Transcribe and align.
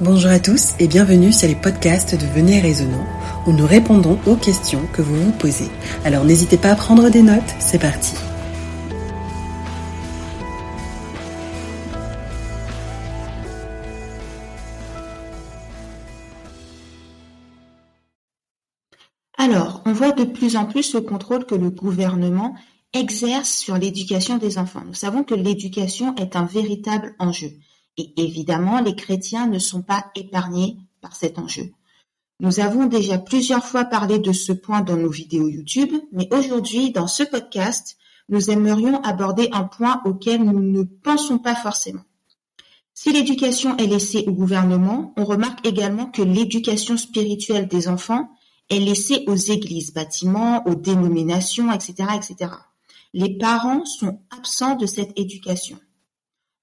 Bonjour 0.00 0.30
à 0.30 0.40
tous 0.40 0.72
et 0.80 0.88
bienvenue 0.88 1.32
sur 1.32 1.46
les 1.46 1.54
podcasts 1.54 2.14
de 2.14 2.26
Venez 2.26 2.60
Raisonnant 2.60 3.06
où 3.46 3.52
nous 3.52 3.66
répondons 3.66 4.18
aux 4.26 4.36
questions 4.36 4.86
que 4.92 5.02
vous 5.02 5.14
vous 5.14 5.32
posez. 5.32 5.68
Alors 6.04 6.24
n'hésitez 6.24 6.56
pas 6.56 6.70
à 6.70 6.74
prendre 6.74 7.10
des 7.10 7.22
notes, 7.22 7.42
c'est 7.60 7.78
parti. 7.78 8.14
Alors, 19.36 19.82
on 19.84 19.92
voit 19.92 20.12
de 20.12 20.24
plus 20.24 20.56
en 20.56 20.64
plus 20.64 20.94
le 20.94 21.02
contrôle 21.02 21.44
que 21.44 21.54
le 21.54 21.70
gouvernement 21.70 22.54
exerce 22.94 23.50
sur 23.50 23.76
l'éducation 23.76 24.38
des 24.38 24.58
enfants. 24.58 24.82
Nous 24.86 24.94
savons 24.94 25.22
que 25.22 25.34
l'éducation 25.34 26.14
est 26.16 26.34
un 26.34 26.44
véritable 26.44 27.14
enjeu. 27.18 27.50
Et 27.96 28.12
évidemment, 28.16 28.80
les 28.80 28.96
chrétiens 28.96 29.46
ne 29.46 29.58
sont 29.58 29.82
pas 29.82 30.06
épargnés 30.14 30.78
par 31.00 31.14
cet 31.14 31.38
enjeu. 31.38 31.72
Nous 32.40 32.58
avons 32.58 32.86
déjà 32.86 33.18
plusieurs 33.18 33.64
fois 33.64 33.84
parlé 33.84 34.18
de 34.18 34.32
ce 34.32 34.52
point 34.52 34.80
dans 34.80 34.96
nos 34.96 35.10
vidéos 35.10 35.48
YouTube, 35.48 35.94
mais 36.10 36.28
aujourd'hui, 36.32 36.90
dans 36.90 37.06
ce 37.06 37.22
podcast, 37.22 37.96
nous 38.28 38.50
aimerions 38.50 39.00
aborder 39.02 39.48
un 39.52 39.64
point 39.64 40.00
auquel 40.04 40.42
nous 40.42 40.60
ne 40.60 40.82
pensons 40.82 41.38
pas 41.38 41.54
forcément. 41.54 42.02
Si 42.94 43.12
l'éducation 43.12 43.76
est 43.76 43.86
laissée 43.86 44.24
au 44.26 44.32
gouvernement, 44.32 45.12
on 45.16 45.24
remarque 45.24 45.66
également 45.66 46.06
que 46.06 46.22
l'éducation 46.22 46.96
spirituelle 46.96 47.68
des 47.68 47.88
enfants 47.88 48.30
est 48.70 48.80
laissée 48.80 49.24
aux 49.26 49.36
églises, 49.36 49.92
bâtiments, 49.92 50.66
aux 50.66 50.74
dénominations, 50.74 51.72
etc., 51.72 52.08
etc. 52.16 52.50
Les 53.14 53.36
parents 53.36 53.84
sont 53.84 54.20
absents 54.30 54.76
de 54.76 54.86
cette 54.86 55.18
éducation. 55.18 55.78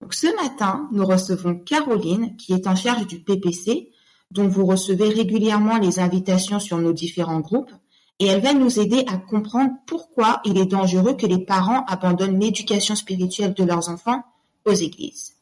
Donc 0.02 0.13
ce 0.13 0.34
matin, 0.41 0.88
nous 0.91 1.05
recevons 1.05 1.55
Caroline, 1.59 2.35
qui 2.38 2.53
est 2.53 2.67
en 2.67 2.76
charge 2.76 3.08
du 3.08 3.20
PPC, 3.20 3.91
dont 4.31 4.48
vous 4.48 4.66
recevez 4.66 5.09
régulièrement 5.09 5.77
les 5.77 5.99
invitations 5.99 6.59
sur 6.59 6.77
nos 6.77 6.94
différents 6.94 7.41
groupes, 7.41 7.72
et 8.19 8.28
elle 8.28 8.41
va 8.41 8.53
nous 8.53 8.80
aider 8.80 9.03
à 9.08 9.17
comprendre 9.17 9.72
pourquoi 9.88 10.41
il 10.45 10.58
est 10.58 10.66
dangereux 10.66 11.16
que 11.16 11.25
les 11.25 11.44
parents 11.44 11.86
abandonnent 11.86 12.39
l'éducation 12.39 12.95
spirituelle 12.95 13.53
de 13.53 13.64
leurs 13.64 13.89
enfants 13.89 14.23
aux 14.66 14.73
églises. 14.73 15.36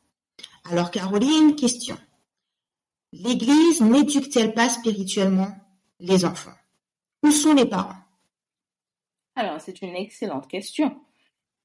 Alors 0.69 0.92
Caroline, 0.92 1.55
question. 1.55 1.97
L'église 3.14 3.81
n'éduque-t-elle 3.81 4.53
pas 4.53 4.69
spirituellement 4.69 5.55
les 5.99 6.25
enfants? 6.25 6.52
Où 7.23 7.31
sont 7.31 7.53
les 7.53 7.66
parents? 7.66 7.95
Alors, 9.36 9.61
c'est 9.61 9.81
une 9.81 9.95
excellente 9.95 10.47
question. 10.47 10.99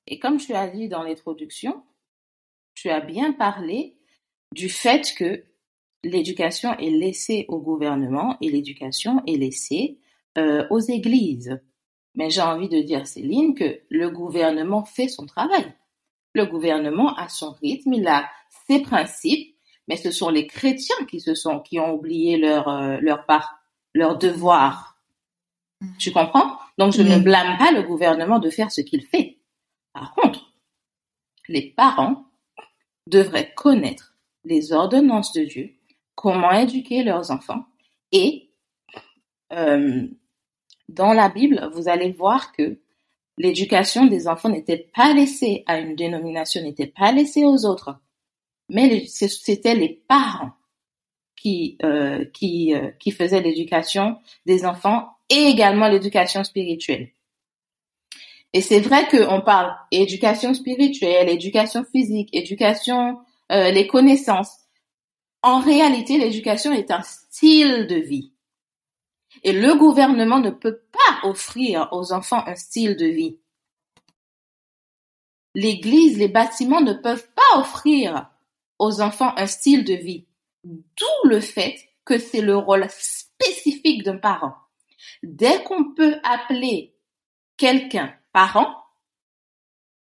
Et 0.06 0.18
comme 0.18 0.36
tu 0.36 0.54
as 0.54 0.68
dit 0.68 0.88
dans 0.88 1.02
l'introduction, 1.02 1.82
tu 2.74 2.90
as 2.90 3.00
bien 3.00 3.32
parlé 3.32 3.96
du 4.52 4.68
fait 4.68 5.14
que 5.16 5.44
l'éducation 6.04 6.76
est 6.78 6.90
laissée 6.90 7.46
au 7.48 7.58
gouvernement 7.60 8.36
et 8.40 8.50
l'éducation 8.50 9.22
est 9.26 9.36
laissée 9.36 9.98
euh, 10.38 10.66
aux 10.70 10.80
églises. 10.80 11.60
Mais 12.14 12.30
j'ai 12.30 12.42
envie 12.42 12.68
de 12.68 12.80
dire, 12.80 13.06
Céline, 13.06 13.54
que 13.54 13.80
le 13.88 14.10
gouvernement 14.10 14.84
fait 14.84 15.08
son 15.08 15.26
travail. 15.26 15.72
Le 16.34 16.46
gouvernement 16.46 17.14
a 17.16 17.28
son 17.28 17.52
rythme, 17.52 17.94
il 17.94 18.06
a 18.06 18.28
ses 18.66 18.80
principes, 18.80 19.56
mais 19.88 19.96
ce 19.96 20.10
sont 20.10 20.28
les 20.28 20.46
chrétiens 20.46 21.04
qui 21.08 21.20
se 21.20 21.34
sont, 21.34 21.60
qui 21.60 21.78
ont 21.78 21.92
oublié 21.92 22.36
leur, 22.36 22.68
euh, 22.68 22.98
leur 23.00 23.26
part, 23.26 23.58
leur 23.94 24.18
devoir. 24.18 24.98
Tu 25.98 26.12
comprends? 26.12 26.58
Donc 26.78 26.92
je 26.92 27.02
ne 27.02 27.18
blâme 27.18 27.58
pas 27.58 27.72
le 27.72 27.82
gouvernement 27.82 28.38
de 28.38 28.50
faire 28.50 28.70
ce 28.70 28.80
qu'il 28.80 29.02
fait. 29.02 29.38
Par 29.92 30.14
contre, 30.14 30.52
les 31.48 31.70
parents 31.70 32.24
devraient 33.06 33.52
connaître 33.54 34.14
les 34.44 34.72
ordonnances 34.72 35.32
de 35.32 35.44
Dieu, 35.44 35.70
comment 36.14 36.52
éduquer 36.52 37.02
leurs 37.02 37.30
enfants. 37.30 37.64
Et 38.10 38.50
euh, 39.52 40.06
dans 40.88 41.12
la 41.12 41.28
Bible, 41.28 41.70
vous 41.74 41.88
allez 41.88 42.10
voir 42.10 42.52
que 42.52 42.78
l'éducation 43.38 44.06
des 44.06 44.28
enfants 44.28 44.48
n'était 44.48 44.90
pas 44.94 45.12
laissée 45.14 45.64
à 45.66 45.78
une 45.78 45.96
dénomination, 45.96 46.62
n'était 46.62 46.86
pas 46.86 47.12
laissée 47.12 47.44
aux 47.44 47.64
autres, 47.64 47.98
mais 48.68 49.06
c'était 49.06 49.74
les 49.74 50.02
parents 50.08 50.52
qui 51.36 51.76
euh, 51.82 52.24
qui 52.32 52.74
euh, 52.74 52.90
qui 52.98 53.10
faisaient 53.10 53.40
l'éducation 53.40 54.18
des 54.46 54.64
enfants 54.64 55.08
et 55.28 55.48
également 55.48 55.88
l'éducation 55.88 56.44
spirituelle. 56.44 57.10
Et 58.52 58.60
c'est 58.60 58.80
vrai 58.80 59.08
qu'on 59.08 59.40
parle 59.40 59.74
éducation 59.90 60.52
spirituelle, 60.52 61.28
éducation 61.28 61.84
physique, 61.84 62.28
éducation, 62.32 63.20
euh, 63.50 63.70
les 63.70 63.86
connaissances. 63.86 64.58
En 65.42 65.60
réalité, 65.60 66.18
l'éducation 66.18 66.72
est 66.72 66.90
un 66.90 67.02
style 67.02 67.86
de 67.86 67.96
vie. 67.96 68.32
Et 69.42 69.52
le 69.52 69.74
gouvernement 69.74 70.38
ne 70.38 70.50
peut 70.50 70.82
pas 70.92 71.28
offrir 71.28 71.88
aux 71.92 72.12
enfants 72.12 72.44
un 72.46 72.54
style 72.54 72.96
de 72.96 73.06
vie. 73.06 73.38
L'église, 75.54 76.18
les 76.18 76.28
bâtiments 76.28 76.80
ne 76.80 76.92
peuvent 76.92 77.28
pas 77.34 77.58
offrir 77.58 78.30
aux 78.78 79.00
enfants 79.00 79.32
un 79.36 79.46
style 79.46 79.84
de 79.84 79.94
vie. 79.94 80.26
D'où 80.64 81.28
le 81.28 81.40
fait 81.40 81.76
que 82.04 82.18
c'est 82.18 82.40
le 82.40 82.56
rôle 82.56 82.86
spécifique 82.90 84.02
d'un 84.02 84.18
parent. 84.18 84.54
Dès 85.22 85.62
qu'on 85.64 85.92
peut 85.94 86.16
appeler 86.22 86.94
quelqu'un 87.56 88.14
parent, 88.32 88.82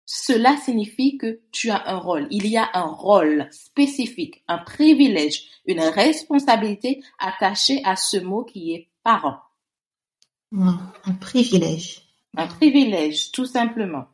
cela 0.06 0.56
signifie 0.58 1.18
que 1.18 1.42
tu 1.52 1.72
as 1.72 1.90
un 1.90 1.98
rôle. 1.98 2.28
Il 2.30 2.48
y 2.48 2.58
a 2.58 2.70
un 2.74 2.86
rôle 2.86 3.48
spécifique, 3.52 4.44
un 4.48 4.60
privilège, 4.60 5.44
une 5.66 5.82
responsabilité 5.82 7.04
attachée 7.18 7.82
à 7.84 7.96
ce 7.96 8.18
mot 8.18 8.44
qui 8.44 8.74
est 8.74 8.90
parent. 9.04 9.40
un 10.52 11.14
privilège. 11.20 12.02
Un 12.38 12.48
privilège, 12.48 13.32
tout 13.32 13.46
simplement. 13.46 14.06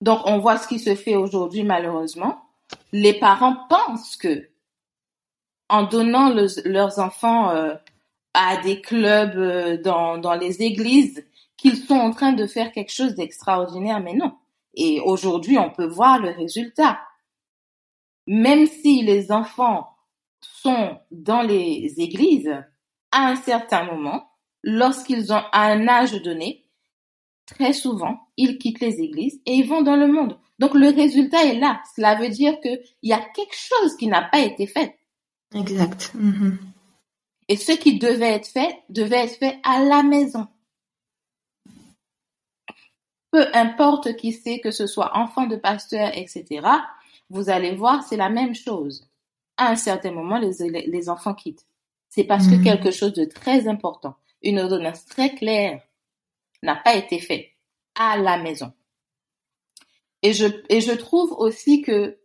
Donc, 0.00 0.20
on 0.26 0.38
voit 0.38 0.58
ce 0.58 0.68
qui 0.68 0.78
se 0.78 0.94
fait 0.94 1.16
aujourd'hui, 1.16 1.62
malheureusement. 1.62 2.42
Les 2.92 3.14
parents 3.14 3.56
pensent 3.68 4.16
que, 4.16 4.48
en 5.68 5.84
donnant 5.84 6.34
leurs 6.64 6.98
enfants 6.98 7.50
euh, 7.50 7.74
à 8.34 8.58
des 8.58 8.80
clubs 8.80 9.36
euh, 9.36 9.80
dans, 9.80 10.18
dans 10.18 10.34
les 10.34 10.62
églises, 10.62 11.24
qu'ils 11.56 11.76
sont 11.76 11.94
en 11.94 12.10
train 12.10 12.32
de 12.32 12.46
faire 12.46 12.72
quelque 12.72 12.92
chose 12.92 13.14
d'extraordinaire, 13.14 14.00
mais 14.00 14.14
non. 14.14 14.36
Et 14.74 15.00
aujourd'hui, 15.00 15.58
on 15.58 15.70
peut 15.70 15.86
voir 15.86 16.18
le 16.18 16.30
résultat. 16.30 17.00
Même 18.26 18.66
si 18.66 19.02
les 19.02 19.32
enfants 19.32 19.88
sont 20.40 20.98
dans 21.10 21.42
les 21.42 21.94
églises, 21.98 22.52
à 23.12 23.28
un 23.28 23.36
certain 23.36 23.84
moment, 23.84 24.28
lorsqu'ils 24.62 25.32
ont 25.32 25.42
un 25.52 25.88
âge 25.88 26.12
donné, 26.22 26.66
très 27.46 27.72
souvent, 27.72 28.18
ils 28.36 28.58
quittent 28.58 28.80
les 28.80 29.00
églises 29.00 29.40
et 29.46 29.54
ils 29.54 29.68
vont 29.68 29.82
dans 29.82 29.96
le 29.96 30.08
monde. 30.08 30.38
Donc 30.58 30.74
le 30.74 30.88
résultat 30.88 31.44
est 31.44 31.58
là. 31.58 31.80
Cela 31.94 32.16
veut 32.16 32.28
dire 32.28 32.60
qu'il 32.60 32.80
y 33.02 33.12
a 33.12 33.20
quelque 33.20 33.54
chose 33.54 33.96
qui 33.96 34.08
n'a 34.08 34.22
pas 34.22 34.40
été 34.40 34.66
fait. 34.66 34.98
Exact. 35.54 36.12
Mm-hmm. 36.16 36.56
Et 37.48 37.56
ce 37.56 37.72
qui 37.72 37.98
devait 37.98 38.32
être 38.32 38.48
fait 38.48 38.82
devait 38.88 39.24
être 39.24 39.38
fait 39.38 39.58
à 39.62 39.82
la 39.82 40.02
maison. 40.02 40.48
Peu 43.36 43.48
importe 43.52 44.16
qui 44.16 44.32
c'est, 44.32 44.60
que 44.60 44.70
ce 44.70 44.86
soit 44.86 45.14
enfant 45.14 45.46
de 45.46 45.56
pasteur, 45.56 46.10
etc., 46.14 46.66
vous 47.28 47.50
allez 47.50 47.74
voir, 47.74 48.02
c'est 48.02 48.16
la 48.16 48.30
même 48.30 48.54
chose. 48.54 49.10
À 49.58 49.68
un 49.68 49.76
certain 49.76 50.10
moment, 50.10 50.38
les, 50.38 51.08
enfants 51.10 51.34
quittent. 51.34 51.66
C'est 52.08 52.24
parce 52.24 52.46
que 52.46 52.54
mhm. 52.54 52.64
quelque 52.64 52.90
chose 52.90 53.12
de 53.12 53.26
très 53.26 53.68
important, 53.68 54.16
une 54.40 54.58
ordonnance 54.58 55.04
très 55.04 55.34
claire, 55.34 55.82
n'a 56.62 56.76
pas 56.76 56.94
été 56.94 57.18
fait 57.18 57.52
à 57.94 58.16
la 58.16 58.38
maison. 58.38 58.72
Et 60.22 60.32
je, 60.32 60.46
et 60.70 60.80
je 60.80 60.92
trouve 60.92 61.32
aussi 61.32 61.82
que, 61.82 62.18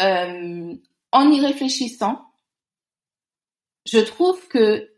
euh, 0.00 0.74
en 1.12 1.30
y 1.30 1.40
réfléchissant, 1.44 2.24
je 3.84 3.98
trouve 3.98 4.48
que 4.48 4.90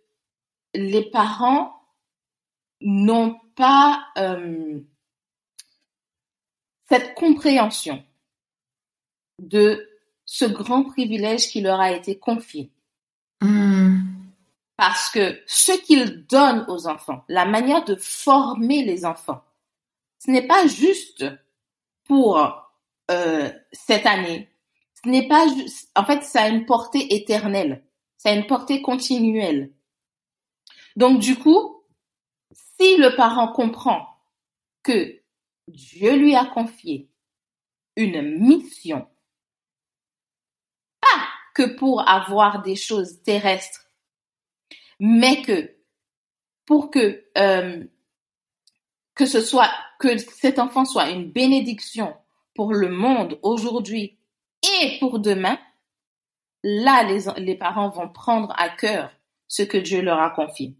les 0.74 1.10
parents 1.10 1.72
n'ont 2.80 3.40
pas 3.56 4.06
euh, 4.16 4.78
cette 6.88 7.14
compréhension 7.14 8.04
de 9.40 9.88
ce 10.24 10.44
grand 10.44 10.84
privilège 10.84 11.48
qui 11.48 11.60
leur 11.60 11.80
a 11.80 11.92
été 11.92 12.18
confié. 12.18 12.70
Hmm. 13.40 14.00
Parce 14.76 15.10
que 15.10 15.40
ce 15.46 15.72
qu'ils 15.72 16.26
donnent 16.26 16.66
aux 16.68 16.86
enfants, 16.86 17.24
la 17.28 17.46
manière 17.46 17.84
de 17.84 17.96
former 17.96 18.84
les 18.84 19.04
enfants, 19.04 19.42
ce 20.24 20.30
n'est 20.30 20.46
pas 20.46 20.66
juste 20.66 21.24
pour 22.04 22.38
euh, 23.10 23.50
cette 23.72 24.06
année. 24.06 24.50
Ce 25.02 25.08
n'est 25.08 25.28
pas 25.28 25.46
juste, 25.48 25.90
en 25.94 26.04
fait, 26.04 26.22
ça 26.24 26.42
a 26.42 26.48
une 26.48 26.66
portée 26.66 27.14
éternelle, 27.14 27.84
ça 28.16 28.30
a 28.30 28.32
une 28.32 28.46
portée 28.46 28.82
continuelle. 28.82 29.72
Donc 30.96 31.20
du 31.20 31.36
coup, 31.36 31.82
si 32.52 32.96
le 32.96 33.14
parent 33.16 33.52
comprend 33.52 34.08
que 34.82 35.20
Dieu 35.68 36.16
lui 36.16 36.34
a 36.34 36.44
confié 36.46 37.08
une 37.96 38.22
mission. 38.38 39.06
Pas 41.00 41.26
que 41.54 41.76
pour 41.76 42.08
avoir 42.08 42.62
des 42.62 42.76
choses 42.76 43.22
terrestres, 43.22 43.90
mais 45.00 45.42
que 45.42 45.74
pour 46.64 46.90
que 46.90 47.24
euh, 47.38 47.84
que 49.14 49.26
ce 49.26 49.40
soit 49.40 49.70
que 49.98 50.18
cet 50.18 50.58
enfant 50.58 50.84
soit 50.84 51.10
une 51.10 51.30
bénédiction 51.30 52.14
pour 52.54 52.74
le 52.74 52.90
monde 52.90 53.38
aujourd'hui 53.42 54.18
et 54.80 54.98
pour 54.98 55.18
demain, 55.18 55.58
là 56.62 57.02
les, 57.04 57.32
les 57.42 57.54
parents 57.54 57.88
vont 57.88 58.08
prendre 58.08 58.52
à 58.58 58.68
cœur 58.68 59.10
ce 59.48 59.62
que 59.62 59.78
Dieu 59.78 60.02
leur 60.02 60.20
a 60.20 60.30
confié. 60.30 60.76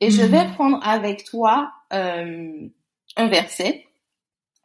Et 0.00 0.10
je 0.10 0.22
vais 0.22 0.46
prendre 0.54 0.80
avec 0.86 1.24
toi 1.24 1.72
euh, 1.92 2.68
un 3.16 3.28
verset 3.28 3.86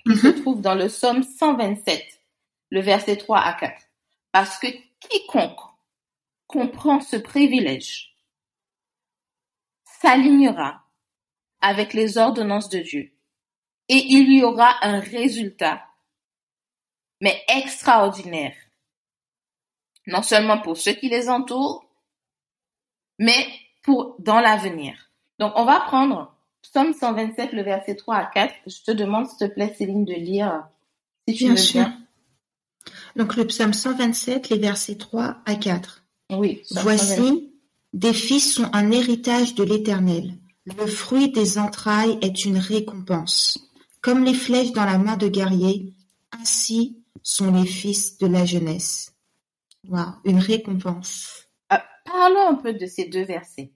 qui 0.05 0.15
se 0.15 0.27
mm-hmm. 0.27 0.41
trouve 0.41 0.61
dans 0.61 0.75
le 0.75 0.87
psaume 0.87 1.23
127, 1.23 2.21
le 2.69 2.81
verset 2.81 3.17
3 3.17 3.39
à 3.39 3.53
4. 3.53 3.81
Parce 4.31 4.57
que 4.59 4.67
quiconque 4.99 5.59
comprend 6.47 6.99
ce 6.99 7.15
privilège 7.15 8.15
s'alignera 9.85 10.83
avec 11.61 11.93
les 11.93 12.17
ordonnances 12.17 12.69
de 12.69 12.79
Dieu 12.79 13.13
et 13.87 13.97
il 13.97 14.31
y 14.33 14.43
aura 14.43 14.73
un 14.85 14.99
résultat, 14.99 15.85
mais 17.19 17.43
extraordinaire, 17.47 18.55
non 20.07 20.23
seulement 20.23 20.59
pour 20.59 20.77
ceux 20.77 20.93
qui 20.93 21.09
les 21.09 21.29
entourent, 21.29 21.85
mais 23.19 23.47
pour 23.83 24.15
dans 24.19 24.39
l'avenir. 24.39 25.11
Donc, 25.39 25.53
on 25.55 25.65
va 25.65 25.81
prendre 25.81 26.33
Psaume 26.61 26.93
127, 26.93 27.53
le 27.53 27.63
verset 27.63 27.95
3 27.95 28.15
à 28.15 28.25
4. 28.25 28.53
Je 28.67 28.83
te 28.83 28.91
demande, 28.91 29.27
s'il 29.27 29.49
te 29.49 29.53
plaît, 29.53 29.73
Céline, 29.77 30.05
de 30.05 30.13
lire, 30.13 30.63
si 31.27 31.35
tu 31.35 31.43
bien 31.45 31.53
veux 31.53 31.57
sûr. 31.57 31.81
bien. 31.81 31.97
Donc, 33.15 33.35
le 33.35 33.45
psaume 33.45 33.73
127, 33.73 34.49
les 34.49 34.57
versets 34.57 34.95
3 34.95 35.37
à 35.45 35.55
4. 35.55 36.03
Oui. 36.31 36.61
Voici, 36.71 37.51
des 37.93 38.13
fils 38.13 38.53
sont 38.53 38.69
un 38.73 38.91
héritage 38.91 39.55
de 39.55 39.63
l'éternel. 39.63 40.33
Le 40.65 40.85
fruit 40.85 41.31
des 41.31 41.57
entrailles 41.57 42.17
est 42.21 42.45
une 42.45 42.57
récompense. 42.57 43.57
Comme 44.01 44.23
les 44.23 44.33
flèches 44.33 44.71
dans 44.71 44.85
la 44.85 44.97
main 44.97 45.17
de 45.17 45.27
guerrier, 45.27 45.93
ainsi 46.31 47.03
sont 47.21 47.51
les 47.51 47.65
fils 47.65 48.17
de 48.17 48.27
la 48.27 48.45
jeunesse. 48.45 49.13
Wow, 49.89 50.13
une 50.23 50.39
récompense. 50.39 51.47
Euh, 51.73 51.77
parlons 52.05 52.49
un 52.49 52.55
peu 52.55 52.73
de 52.73 52.85
ces 52.85 53.05
deux 53.05 53.23
versets. 53.23 53.71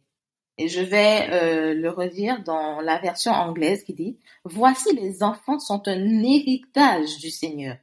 Et 0.57 0.69
je 0.69 0.81
vais 0.81 1.28
euh, 1.31 1.74
le 1.74 1.90
redire 1.90 2.42
dans 2.44 2.80
la 2.80 2.98
version 2.98 3.31
anglaise 3.31 3.84
qui 3.84 3.94
dit 3.94 4.18
Voici 4.46 4.96
les 4.96 5.22
enfants 5.22 5.60
sont 5.60 5.88
un 5.88 6.24
héritage 6.24 7.18
du 7.18 7.30
Seigneur. 7.30 7.78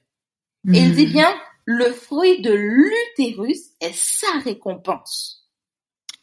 Et 0.73 0.79
il 0.79 0.95
dit 0.95 1.07
bien 1.07 1.35
le 1.65 1.93
fruit 1.93 2.41
de 2.41 2.53
l'utérus 2.53 3.71
est 3.81 3.95
sa 3.95 4.39
récompense. 4.45 5.49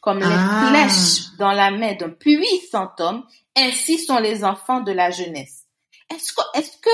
Comme 0.00 0.20
les 0.20 0.26
ah. 0.28 0.68
flèches 0.68 1.36
dans 1.38 1.52
la 1.52 1.70
main 1.70 1.94
d'un 1.94 2.10
puissant 2.10 2.90
homme, 2.98 3.26
ainsi 3.56 3.98
sont 3.98 4.18
les 4.18 4.44
enfants 4.44 4.80
de 4.80 4.92
la 4.92 5.10
jeunesse. 5.10 5.66
Est-ce 6.12 6.32
que, 6.32 6.42
est-ce 6.54 6.78
que, 6.78 6.90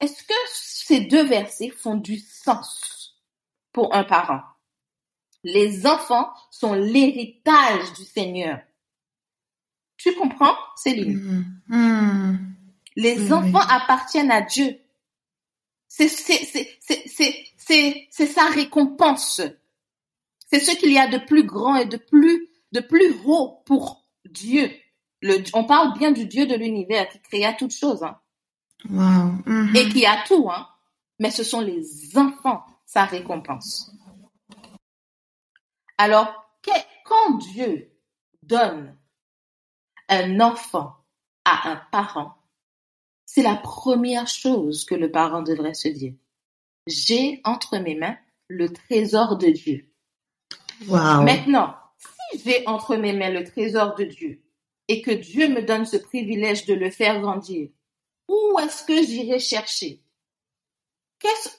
est-ce 0.00 0.22
que 0.22 0.34
ces 0.52 1.00
deux 1.00 1.24
versets 1.24 1.70
font 1.70 1.96
du 1.96 2.18
sens 2.18 3.18
pour 3.72 3.94
un 3.94 4.04
parent? 4.04 4.42
Les 5.44 5.86
enfants 5.86 6.32
sont 6.50 6.74
l'héritage 6.74 7.92
du 7.94 8.04
Seigneur. 8.04 8.60
Tu 9.96 10.14
comprends, 10.14 10.56
Céline? 10.76 11.46
Mm. 11.68 11.76
Mm. 11.76 12.54
Les 12.96 13.32
enfants 13.32 13.66
appartiennent 13.68 14.30
à 14.30 14.42
Dieu. 14.42 14.78
C'est, 15.88 16.08
sa 18.26 18.46
récompense. 18.46 19.40
C'est 20.50 20.60
ce 20.60 20.76
qu'il 20.76 20.92
y 20.92 20.98
a 20.98 21.06
de 21.06 21.18
plus 21.18 21.44
grand 21.44 21.76
et 21.76 21.86
de 21.86 21.96
plus, 21.96 22.48
de 22.72 22.80
plus 22.80 23.14
haut 23.24 23.62
pour 23.64 24.04
Dieu. 24.28 24.70
Le, 25.20 25.42
on 25.54 25.64
parle 25.64 25.96
bien 25.98 26.10
du 26.10 26.26
Dieu 26.26 26.46
de 26.46 26.54
l'univers 26.54 27.08
qui 27.08 27.20
créa 27.20 27.52
toutes 27.52 27.74
choses. 27.74 28.02
Hein. 28.02 28.18
Mm-hmm. 28.88 29.76
Et 29.76 29.88
qui 29.88 30.04
a 30.06 30.24
tout, 30.26 30.50
hein. 30.50 30.66
Mais 31.18 31.30
ce 31.30 31.44
sont 31.44 31.60
les 31.60 32.18
enfants, 32.18 32.64
sa 32.84 33.04
récompense. 33.04 33.92
Alors, 35.98 36.42
quand 37.04 37.38
Dieu 37.38 37.92
donne 38.42 38.96
un 40.08 40.40
enfant 40.40 40.96
à 41.44 41.70
un 41.70 41.76
parent, 41.90 42.34
c'est 43.24 43.42
la 43.42 43.56
première 43.56 44.28
chose 44.28 44.84
que 44.84 44.94
le 44.94 45.10
parent 45.10 45.42
devrait 45.42 45.74
se 45.74 45.88
dire. 45.88 46.14
J'ai 46.86 47.40
entre 47.44 47.78
mes 47.78 47.94
mains 47.94 48.18
le 48.48 48.72
trésor 48.72 49.38
de 49.38 49.48
Dieu. 49.48 49.88
Maintenant, 50.88 51.74
si 51.98 52.42
j'ai 52.44 52.66
entre 52.66 52.96
mes 52.96 53.12
mains 53.12 53.30
le 53.30 53.44
trésor 53.44 53.94
de 53.94 54.04
Dieu 54.04 54.42
et 54.88 55.00
que 55.00 55.12
Dieu 55.12 55.48
me 55.48 55.62
donne 55.62 55.86
ce 55.86 55.96
privilège 55.96 56.66
de 56.66 56.74
le 56.74 56.90
faire 56.90 57.20
grandir, 57.20 57.70
où 58.28 58.58
est-ce 58.58 58.84
que 58.84 59.02
j'irai 59.02 59.38
chercher? 59.38 60.02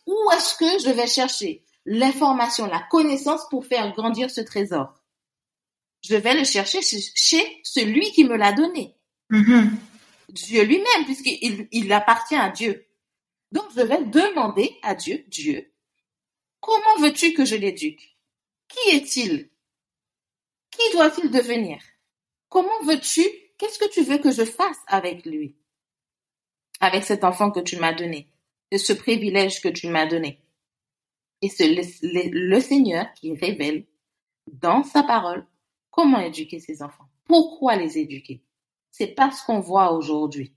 Où 0.05 0.31
est-ce 0.35 0.57
que 0.57 0.83
je 0.83 0.93
vais 0.93 1.07
chercher? 1.07 1.63
L'information, 1.85 2.65
la 2.67 2.85
connaissance 2.89 3.47
pour 3.49 3.65
faire 3.65 3.93
grandir 3.93 4.29
ce 4.29 4.41
trésor. 4.41 5.01
Je 6.01 6.15
vais 6.15 6.33
le 6.33 6.43
chercher 6.43 6.81
chez 6.81 7.61
celui 7.63 8.11
qui 8.11 8.25
me 8.25 8.35
l'a 8.35 8.51
donné. 8.51 8.95
Mm-hmm. 9.31 9.69
Dieu 10.29 10.63
lui-même, 10.63 11.05
puisqu'il 11.05 11.67
il 11.71 11.93
appartient 11.93 12.35
à 12.35 12.49
Dieu. 12.49 12.87
Donc, 13.51 13.65
je 13.75 13.81
vais 13.81 14.03
demander 14.05 14.75
à 14.81 14.95
Dieu, 14.95 15.23
Dieu, 15.27 15.71
comment 16.59 16.97
veux-tu 16.99 17.33
que 17.33 17.45
je 17.45 17.55
l'éduque? 17.55 18.17
Qui 18.67 18.95
est-il? 18.95 19.49
Qui 20.71 20.93
doit-il 20.93 21.29
devenir? 21.29 21.79
Comment 22.49 22.83
veux-tu 22.83 23.21
Qu'est-ce 23.57 23.79
que 23.79 23.89
tu 23.89 24.01
veux 24.01 24.17
que 24.17 24.31
je 24.31 24.43
fasse 24.43 24.79
avec 24.87 25.25
lui? 25.25 25.55
Avec 26.79 27.03
cet 27.03 27.23
enfant 27.23 27.51
que 27.51 27.59
tu 27.59 27.77
m'as 27.77 27.93
donné, 27.93 28.27
de 28.71 28.77
ce 28.77 28.91
privilège 28.91 29.61
que 29.61 29.69
tu 29.69 29.87
m'as 29.87 30.07
donné. 30.07 30.42
Et 31.43 31.49
c'est 31.49 31.75
le, 32.01 32.59
Seigneur 32.61 33.05
qui 33.15 33.33
révèle 33.35 33.85
dans 34.47 34.81
sa 34.83 35.03
parole 35.03 35.45
comment 35.91 36.21
éduquer 36.21 36.61
ses 36.61 36.81
enfants. 36.81 37.03
Pourquoi 37.25 37.75
les 37.75 37.97
éduquer? 37.97 38.41
C'est 38.91 39.07
pas 39.07 39.29
ce 39.29 39.45
qu'on 39.45 39.59
voit 39.59 39.91
aujourd'hui. 39.91 40.55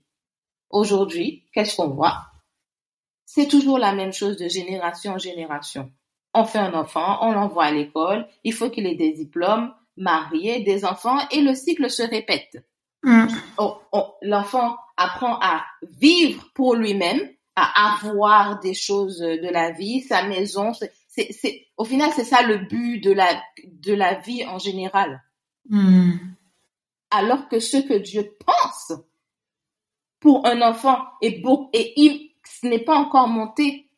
Aujourd'hui, 0.69 1.43
qu'est-ce 1.51 1.75
qu'on 1.75 1.89
voit? 1.89 2.27
C'est 3.25 3.49
toujours 3.49 3.79
la 3.79 3.93
même 3.93 4.13
chose 4.13 4.37
de 4.37 4.47
génération 4.47 5.15
en 5.15 5.17
génération. 5.17 5.91
On 6.33 6.45
fait 6.45 6.59
un 6.59 6.73
enfant, 6.73 7.17
on 7.19 7.33
l'envoie 7.33 7.65
à 7.65 7.71
l'école, 7.71 8.25
il 8.45 8.53
faut 8.53 8.69
qu'il 8.69 8.87
ait 8.87 8.95
des 8.95 9.11
diplômes, 9.11 9.73
marié, 9.97 10.61
des 10.61 10.85
enfants, 10.85 11.19
et 11.31 11.41
le 11.41 11.53
cycle 11.53 11.89
se 11.89 12.03
répète. 12.03 12.65
Mm. 13.03 13.27
L'enfant 14.21 14.77
apprend 14.95 15.37
à 15.41 15.65
vivre 15.81 16.49
pour 16.53 16.75
lui-même, 16.75 17.29
à 17.59 17.95
avoir 18.07 18.59
des 18.59 18.75
choses 18.75 19.17
de 19.17 19.49
la 19.51 19.71
vie, 19.71 20.01
sa 20.01 20.27
maison. 20.27 20.73
C'est, 20.73 21.33
c'est, 21.33 21.65
au 21.75 21.85
final, 21.85 22.11
c'est 22.15 22.23
ça 22.23 22.43
le 22.43 22.59
but 22.59 22.99
de 22.99 23.11
la, 23.11 23.41
de 23.65 23.93
la 23.93 24.13
vie 24.13 24.45
en 24.45 24.59
général. 24.59 25.23
Hmm. 25.67 26.11
Alors 27.09 27.47
que 27.49 27.59
ce 27.59 27.77
que 27.77 27.95
Dieu 27.95 28.37
pense 28.45 28.93
pour 30.19 30.45
un 30.45 30.61
enfant 30.61 30.99
est 31.23 31.41
beau 31.41 31.69
et 31.73 31.99
il, 31.99 32.31
ce 32.43 32.67
n'est 32.67 32.83
pas 32.83 32.95
encore 32.95 33.27
monté 33.27 33.89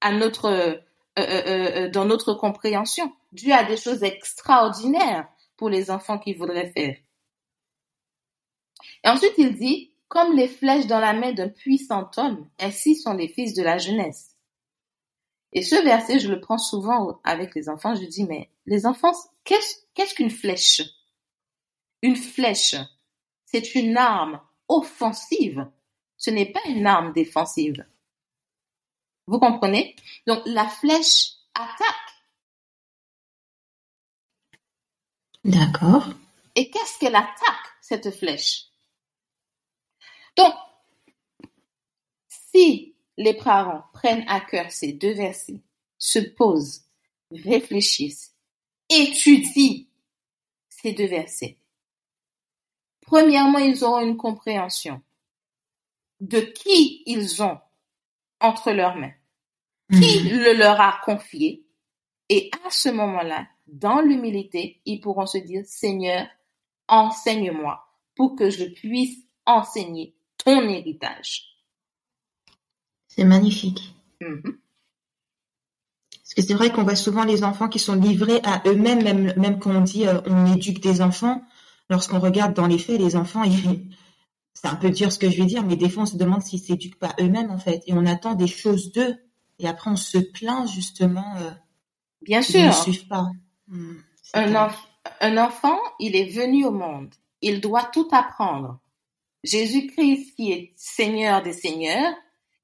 à 0.00 0.10
notre, 0.10 0.46
euh, 0.46 0.74
euh, 1.18 1.22
euh, 1.46 1.90
dans 1.90 2.06
notre 2.06 2.34
compréhension. 2.34 3.12
Dieu 3.30 3.52
a 3.52 3.62
des 3.62 3.76
choses 3.76 4.02
extraordinaires 4.02 5.28
pour 5.56 5.68
les 5.68 5.92
enfants 5.92 6.18
qu'il 6.18 6.36
voudrait 6.36 6.72
faire. 6.72 6.96
Et 9.04 9.08
ensuite, 9.08 9.34
il 9.38 9.54
dit, 9.54 9.93
comme 10.08 10.36
les 10.36 10.48
flèches 10.48 10.86
dans 10.86 11.00
la 11.00 11.12
main 11.12 11.32
d'un 11.32 11.48
puissant 11.48 12.10
homme, 12.16 12.48
ainsi 12.58 12.96
sont 12.96 13.14
les 13.14 13.28
fils 13.28 13.54
de 13.54 13.62
la 13.62 13.78
jeunesse. 13.78 14.36
Et 15.52 15.62
ce 15.62 15.76
verset, 15.76 16.18
je 16.18 16.28
le 16.28 16.40
prends 16.40 16.58
souvent 16.58 17.20
avec 17.24 17.54
les 17.54 17.68
enfants. 17.68 17.94
Je 17.94 18.04
dis, 18.06 18.24
mais 18.24 18.50
les 18.66 18.86
enfants, 18.86 19.12
qu'est-ce 19.44 20.14
qu'une 20.14 20.30
flèche? 20.30 20.82
Une 22.02 22.16
flèche, 22.16 22.76
c'est 23.44 23.74
une 23.74 23.96
arme 23.96 24.40
offensive. 24.68 25.70
Ce 26.16 26.30
n'est 26.30 26.50
pas 26.50 26.60
une 26.66 26.86
arme 26.86 27.12
défensive. 27.12 27.86
Vous 29.26 29.38
comprenez? 29.38 29.96
Donc 30.26 30.42
la 30.44 30.68
flèche 30.68 31.34
attaque. 31.54 31.86
D'accord. 35.44 36.08
Et 36.56 36.70
qu'est-ce 36.70 36.98
qu'elle 36.98 37.16
attaque, 37.16 37.66
cette 37.80 38.10
flèche? 38.10 38.66
Donc, 40.36 40.54
si 42.28 42.94
les 43.16 43.34
parents 43.34 43.84
prennent 43.92 44.24
à 44.28 44.40
cœur 44.40 44.70
ces 44.70 44.92
deux 44.92 45.12
versets, 45.12 45.62
se 45.98 46.18
posent, 46.18 46.84
réfléchissent, 47.30 48.34
étudient 48.90 49.84
ces 50.68 50.92
deux 50.92 51.06
versets, 51.06 51.58
premièrement, 53.00 53.58
ils 53.58 53.84
auront 53.84 54.00
une 54.00 54.16
compréhension 54.16 55.00
de 56.20 56.40
qui 56.40 57.02
ils 57.06 57.42
ont 57.42 57.58
entre 58.40 58.72
leurs 58.72 58.96
mains, 58.96 59.14
qui 59.90 60.22
mhm. 60.22 60.38
le 60.38 60.52
leur 60.54 60.80
a 60.80 61.00
confié 61.04 61.64
Et 62.28 62.50
à 62.64 62.70
ce 62.70 62.88
moment-là, 62.88 63.46
dans 63.66 64.00
l'humilité, 64.00 64.80
ils 64.84 65.00
pourront 65.00 65.26
se 65.26 65.38
dire, 65.38 65.62
Seigneur, 65.64 66.26
enseigne-moi 66.88 67.84
pour 68.14 68.36
que 68.36 68.50
je 68.50 68.64
puisse 68.64 69.18
enseigner 69.46 70.13
ton 70.44 70.60
héritage. 70.68 71.44
C'est 73.08 73.24
magnifique. 73.24 73.94
Mhm. 74.20 74.58
Parce 76.22 76.34
que 76.34 76.42
c'est 76.42 76.54
vrai 76.54 76.72
qu'on 76.72 76.82
voit 76.84 76.96
souvent 76.96 77.24
les 77.24 77.44
enfants 77.44 77.68
qui 77.68 77.78
sont 77.78 77.94
livrés 77.94 78.40
à 78.44 78.62
eux-mêmes, 78.66 79.02
même, 79.02 79.34
même 79.36 79.58
quand 79.58 79.70
on 79.70 79.80
dit 79.82 80.06
euh, 80.06 80.20
on 80.26 80.46
éduque 80.52 80.80
des 80.80 81.00
enfants. 81.02 81.42
Lorsqu'on 81.90 82.18
regarde 82.18 82.54
dans 82.54 82.66
les 82.66 82.78
faits, 82.78 82.98
les 82.98 83.14
enfants, 83.14 83.42
ils- 83.44 83.82
c'est 84.54 84.68
un 84.68 84.74
peu 84.76 84.90
dur 84.90 85.12
ce 85.12 85.18
que 85.18 85.28
je 85.30 85.36
vais 85.36 85.46
dire, 85.46 85.62
mais 85.64 85.76
des 85.76 85.88
fois 85.90 86.04
on 86.04 86.06
se 86.06 86.16
demande 86.16 86.42
s'ils 86.42 86.60
s'éduquent 86.60 86.98
pas 86.98 87.14
eux-mêmes 87.20 87.50
en 87.50 87.58
fait. 87.58 87.82
Et 87.86 87.92
on 87.92 88.06
attend 88.06 88.34
des 88.34 88.46
choses 88.46 88.90
d'eux. 88.92 89.16
Et 89.58 89.68
après 89.68 89.90
on 89.90 89.96
se 89.96 90.18
plaint 90.18 90.66
justement 90.68 91.36
euh, 91.38 91.50
Bien 92.22 92.40
qu'ils 92.40 92.64
ne 92.66 92.72
sûr, 92.72 92.82
suivent 92.82 93.06
pas. 93.06 93.26
Hmm, 93.68 93.96
enf- 94.34 94.74
un 95.20 95.36
enfant, 95.36 95.78
il 96.00 96.16
est 96.16 96.30
venu 96.30 96.64
au 96.64 96.70
monde. 96.72 97.14
Il 97.42 97.60
doit 97.60 97.84
tout 97.84 98.08
apprendre. 98.12 98.80
Jésus-Christ, 99.44 100.34
qui 100.34 100.50
est 100.52 100.72
Seigneur 100.76 101.42
des 101.42 101.52
Seigneurs, 101.52 102.12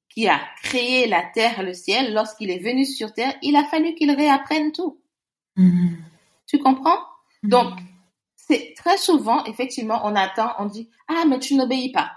qui 0.08 0.26
a 0.26 0.40
créé 0.62 1.06
la 1.06 1.22
terre 1.22 1.60
et 1.60 1.62
le 1.64 1.72
ciel, 1.74 2.12
lorsqu'il 2.12 2.50
est 2.50 2.58
venu 2.58 2.84
sur 2.84 3.12
terre, 3.14 3.34
il 3.42 3.54
a 3.54 3.64
fallu 3.64 3.94
qu'il 3.94 4.10
réapprenne 4.10 4.72
tout. 4.72 5.00
Hmm. 5.56 5.94
Tu 6.48 6.58
comprends? 6.58 6.98
Donc, 7.44 7.72
Hmm. 7.74 7.84
c'est 8.36 8.74
très 8.76 8.96
souvent, 8.98 9.44
effectivement, 9.44 10.00
on 10.04 10.16
attend, 10.16 10.52
on 10.58 10.64
dit, 10.66 10.90
ah, 11.06 11.24
mais 11.28 11.38
tu 11.38 11.54
n'obéis 11.54 11.92
pas. 11.92 12.10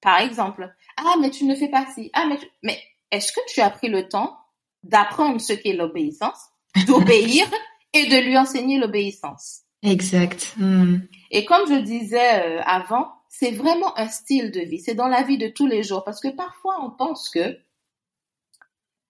Par 0.00 0.18
exemple, 0.20 0.74
ah, 0.96 1.14
mais 1.20 1.30
tu 1.30 1.44
ne 1.44 1.54
fais 1.54 1.68
pas 1.68 1.86
ci. 1.94 2.10
Ah, 2.12 2.26
mais, 2.28 2.38
tu- 2.38 2.48
mais 2.64 2.76
est-ce 3.12 3.30
que 3.32 3.40
tu 3.48 3.60
as 3.60 3.70
pris 3.70 3.88
le 3.88 4.08
temps 4.08 4.36
d'apprendre 4.82 5.40
ce 5.40 5.52
qu'est 5.52 5.74
l'obéissance, 5.74 6.40
d'obéir 6.88 7.46
et 7.92 8.06
de 8.06 8.16
lui 8.16 8.36
enseigner 8.36 8.78
l'obéissance? 8.78 9.60
Exact. 9.84 10.54
Hmm. 10.56 10.98
Et 11.30 11.44
comme 11.44 11.68
je 11.68 11.78
disais 11.80 12.42
euh, 12.58 12.62
avant, 12.64 13.12
c'est 13.32 13.50
vraiment 13.50 13.98
un 13.98 14.08
style 14.08 14.50
de 14.50 14.60
vie. 14.60 14.78
C'est 14.78 14.94
dans 14.94 15.08
la 15.08 15.22
vie 15.22 15.38
de 15.38 15.48
tous 15.48 15.66
les 15.66 15.82
jours. 15.82 16.04
Parce 16.04 16.20
que 16.20 16.28
parfois, 16.28 16.76
on 16.82 16.90
pense 16.90 17.30
que 17.30 17.58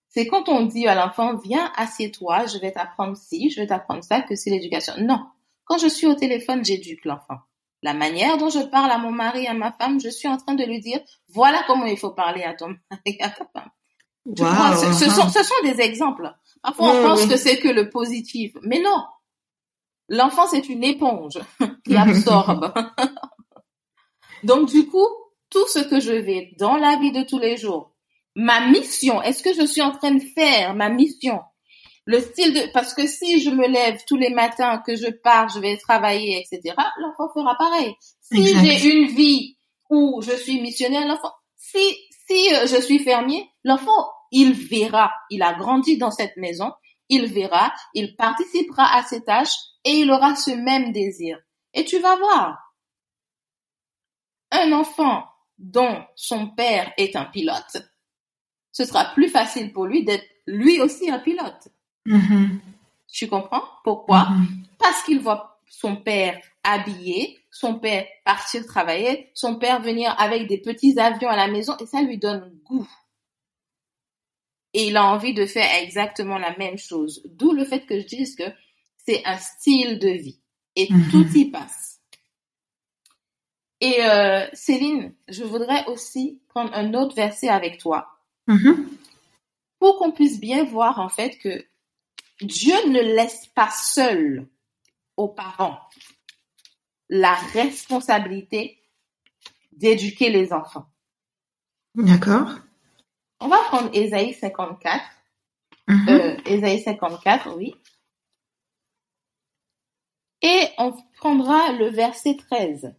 c'est 0.08 0.28
quand 0.28 0.48
on 0.48 0.64
dit 0.64 0.86
à 0.86 0.94
l'enfant, 0.94 1.36
viens, 1.36 1.72
assieds-toi, 1.74 2.46
je 2.46 2.58
vais 2.58 2.70
t'apprendre 2.70 3.16
ci, 3.16 3.50
je 3.50 3.60
vais 3.60 3.66
t'apprendre 3.66 4.04
ça, 4.04 4.22
que 4.22 4.36
c'est 4.36 4.50
l'éducation. 4.50 4.94
Non. 5.00 5.26
Quand 5.64 5.76
je 5.76 5.88
suis 5.88 6.06
au 6.06 6.14
téléphone, 6.14 6.64
j'éduque 6.64 7.04
l'enfant. 7.04 7.38
La 7.82 7.94
manière 7.94 8.38
dont 8.38 8.48
je 8.48 8.60
parle 8.60 8.92
à 8.92 8.98
mon 8.98 9.10
mari, 9.10 9.48
à 9.48 9.54
ma 9.54 9.72
femme, 9.72 10.00
je 10.00 10.08
suis 10.08 10.28
en 10.28 10.36
train 10.36 10.54
de 10.54 10.64
lui 10.64 10.78
dire, 10.78 11.00
voilà 11.30 11.64
comment 11.66 11.86
il 11.86 11.98
faut 11.98 12.12
parler 12.12 12.44
à 12.44 12.54
ton 12.54 12.68
mari, 12.90 13.02
et 13.06 13.22
à 13.22 13.30
ta 13.30 13.44
femme. 13.52 13.70
Tu 14.36 14.40
Waouh, 14.40 14.54
vois, 14.54 14.76
ce, 14.76 14.92
ce 14.92 15.10
sont, 15.10 15.28
ce 15.30 15.42
sont 15.42 15.62
des 15.64 15.80
exemples. 15.80 16.32
Parfois, 16.62 16.94
on 16.94 17.02
pense 17.02 17.26
que 17.26 17.36
c'est 17.36 17.58
que 17.58 17.68
le 17.68 17.90
positif. 17.90 18.52
Mais 18.62 18.80
non. 18.80 19.02
L'enfant, 20.08 20.46
c'est 20.46 20.68
une 20.68 20.84
éponge 20.84 21.40
qui 21.84 21.96
absorbe. 21.96 22.72
Donc, 24.44 24.68
du 24.68 24.86
coup, 24.86 25.06
tout 25.50 25.66
ce 25.68 25.78
que 25.80 26.00
je 26.00 26.12
vais 26.12 26.52
dans 26.58 26.76
la 26.76 26.96
vie 26.96 27.12
de 27.12 27.22
tous 27.22 27.38
les 27.38 27.56
jours, 27.56 27.94
ma 28.34 28.68
mission, 28.68 29.22
est-ce 29.22 29.42
que 29.42 29.54
je 29.54 29.66
suis 29.66 29.82
en 29.82 29.92
train 29.92 30.12
de 30.12 30.24
faire 30.34 30.74
ma 30.74 30.88
mission? 30.88 31.40
Le 32.04 32.20
style 32.20 32.52
de, 32.52 32.72
parce 32.72 32.94
que 32.94 33.06
si 33.06 33.40
je 33.40 33.50
me 33.50 33.68
lève 33.68 34.00
tous 34.08 34.16
les 34.16 34.30
matins, 34.30 34.82
que 34.84 34.96
je 34.96 35.08
pars, 35.22 35.48
je 35.48 35.60
vais 35.60 35.76
travailler, 35.76 36.40
etc., 36.40 36.74
l'enfant 36.98 37.32
fera 37.32 37.54
pareil. 37.56 37.94
Si 38.20 38.44
j'ai 38.44 38.90
une 38.90 39.08
vie 39.08 39.56
où 39.88 40.20
je 40.22 40.32
suis 40.32 40.60
missionnaire, 40.60 41.06
l'enfant, 41.06 41.32
si, 41.56 41.96
si 42.26 42.54
euh, 42.54 42.66
je 42.66 42.80
suis 42.80 42.98
fermier, 42.98 43.48
l'enfant, 43.62 44.08
il 44.32 44.52
verra, 44.52 45.12
il 45.30 45.42
a 45.42 45.52
grandi 45.52 45.96
dans 45.96 46.10
cette 46.10 46.36
maison, 46.36 46.72
il 47.08 47.26
verra, 47.26 47.72
il 47.94 48.16
participera 48.16 48.96
à 48.96 49.04
ces 49.04 49.22
tâches 49.22 49.54
et 49.84 49.90
il 49.90 50.10
aura 50.10 50.34
ce 50.34 50.50
même 50.50 50.92
désir. 50.92 51.38
Et 51.74 51.84
tu 51.84 51.98
vas 51.98 52.16
voir, 52.16 52.58
un 54.52 54.72
enfant 54.72 55.24
dont 55.58 56.04
son 56.14 56.48
père 56.48 56.92
est 56.96 57.16
un 57.16 57.24
pilote, 57.24 57.76
ce 58.72 58.84
sera 58.84 59.06
plus 59.14 59.28
facile 59.28 59.72
pour 59.72 59.86
lui 59.86 60.04
d'être 60.04 60.24
lui 60.46 60.80
aussi 60.80 61.10
un 61.10 61.18
pilote. 61.18 61.68
Mhm. 62.06 62.60
Tu 63.08 63.28
comprends? 63.28 63.62
Pourquoi? 63.84 64.28
Mhm. 64.30 64.64
Parce 64.78 65.02
qu'il 65.02 65.20
voit 65.20 65.60
son 65.68 65.96
père 65.96 66.40
habillé, 66.64 67.38
son 67.50 67.78
père 67.78 68.06
partir 68.24 68.64
travailler, 68.66 69.30
son 69.34 69.56
père 69.56 69.80
venir 69.82 70.14
avec 70.18 70.48
des 70.48 70.58
petits 70.58 70.98
avions 70.98 71.28
à 71.28 71.36
la 71.36 71.48
maison 71.48 71.76
et 71.80 71.86
ça 71.86 72.02
lui 72.02 72.18
donne 72.18 72.50
goût. 72.64 72.88
Et 74.74 74.86
il 74.88 74.96
a 74.96 75.04
envie 75.04 75.34
de 75.34 75.44
faire 75.46 75.68
exactement 75.82 76.38
la 76.38 76.56
même 76.56 76.78
chose. 76.78 77.22
D'où 77.26 77.52
le 77.52 77.64
fait 77.64 77.84
que 77.86 78.00
je 78.00 78.06
dise 78.06 78.34
que 78.36 78.44
c'est 79.04 79.22
un 79.26 79.36
style 79.36 79.98
de 79.98 80.08
vie 80.08 80.40
et 80.76 80.88
Mhm. 80.90 81.10
tout 81.10 81.28
y 81.36 81.44
passe. 81.50 81.91
Et 83.84 84.00
euh, 84.04 84.46
Céline, 84.52 85.12
je 85.26 85.42
voudrais 85.42 85.84
aussi 85.86 86.40
prendre 86.48 86.72
un 86.72 86.94
autre 86.94 87.16
verset 87.16 87.48
avec 87.48 87.78
toi 87.78 88.08
Mhm. 88.46 88.88
pour 89.80 89.98
qu'on 89.98 90.12
puisse 90.12 90.38
bien 90.40 90.62
voir 90.64 91.00
en 91.00 91.08
fait 91.08 91.36
que 91.38 91.64
Dieu 92.40 92.74
ne 92.88 93.00
laisse 93.00 93.46
pas 93.48 93.70
seul 93.70 94.46
aux 95.16 95.28
parents 95.28 95.80
la 97.08 97.34
responsabilité 97.34 98.80
d'éduquer 99.72 100.30
les 100.30 100.52
enfants. 100.52 100.86
D'accord. 101.96 102.50
On 103.40 103.48
va 103.48 103.58
prendre 103.64 103.90
Ésaïe 103.92 104.32
54. 104.32 105.02
Mhm. 105.88 106.08
Euh, 106.08 106.36
Ésaïe 106.46 106.80
54, 106.80 107.56
oui. 107.56 107.74
Et 110.40 110.68
on 110.78 110.92
prendra 111.16 111.72
le 111.72 111.88
verset 111.88 112.36
13. 112.36 112.94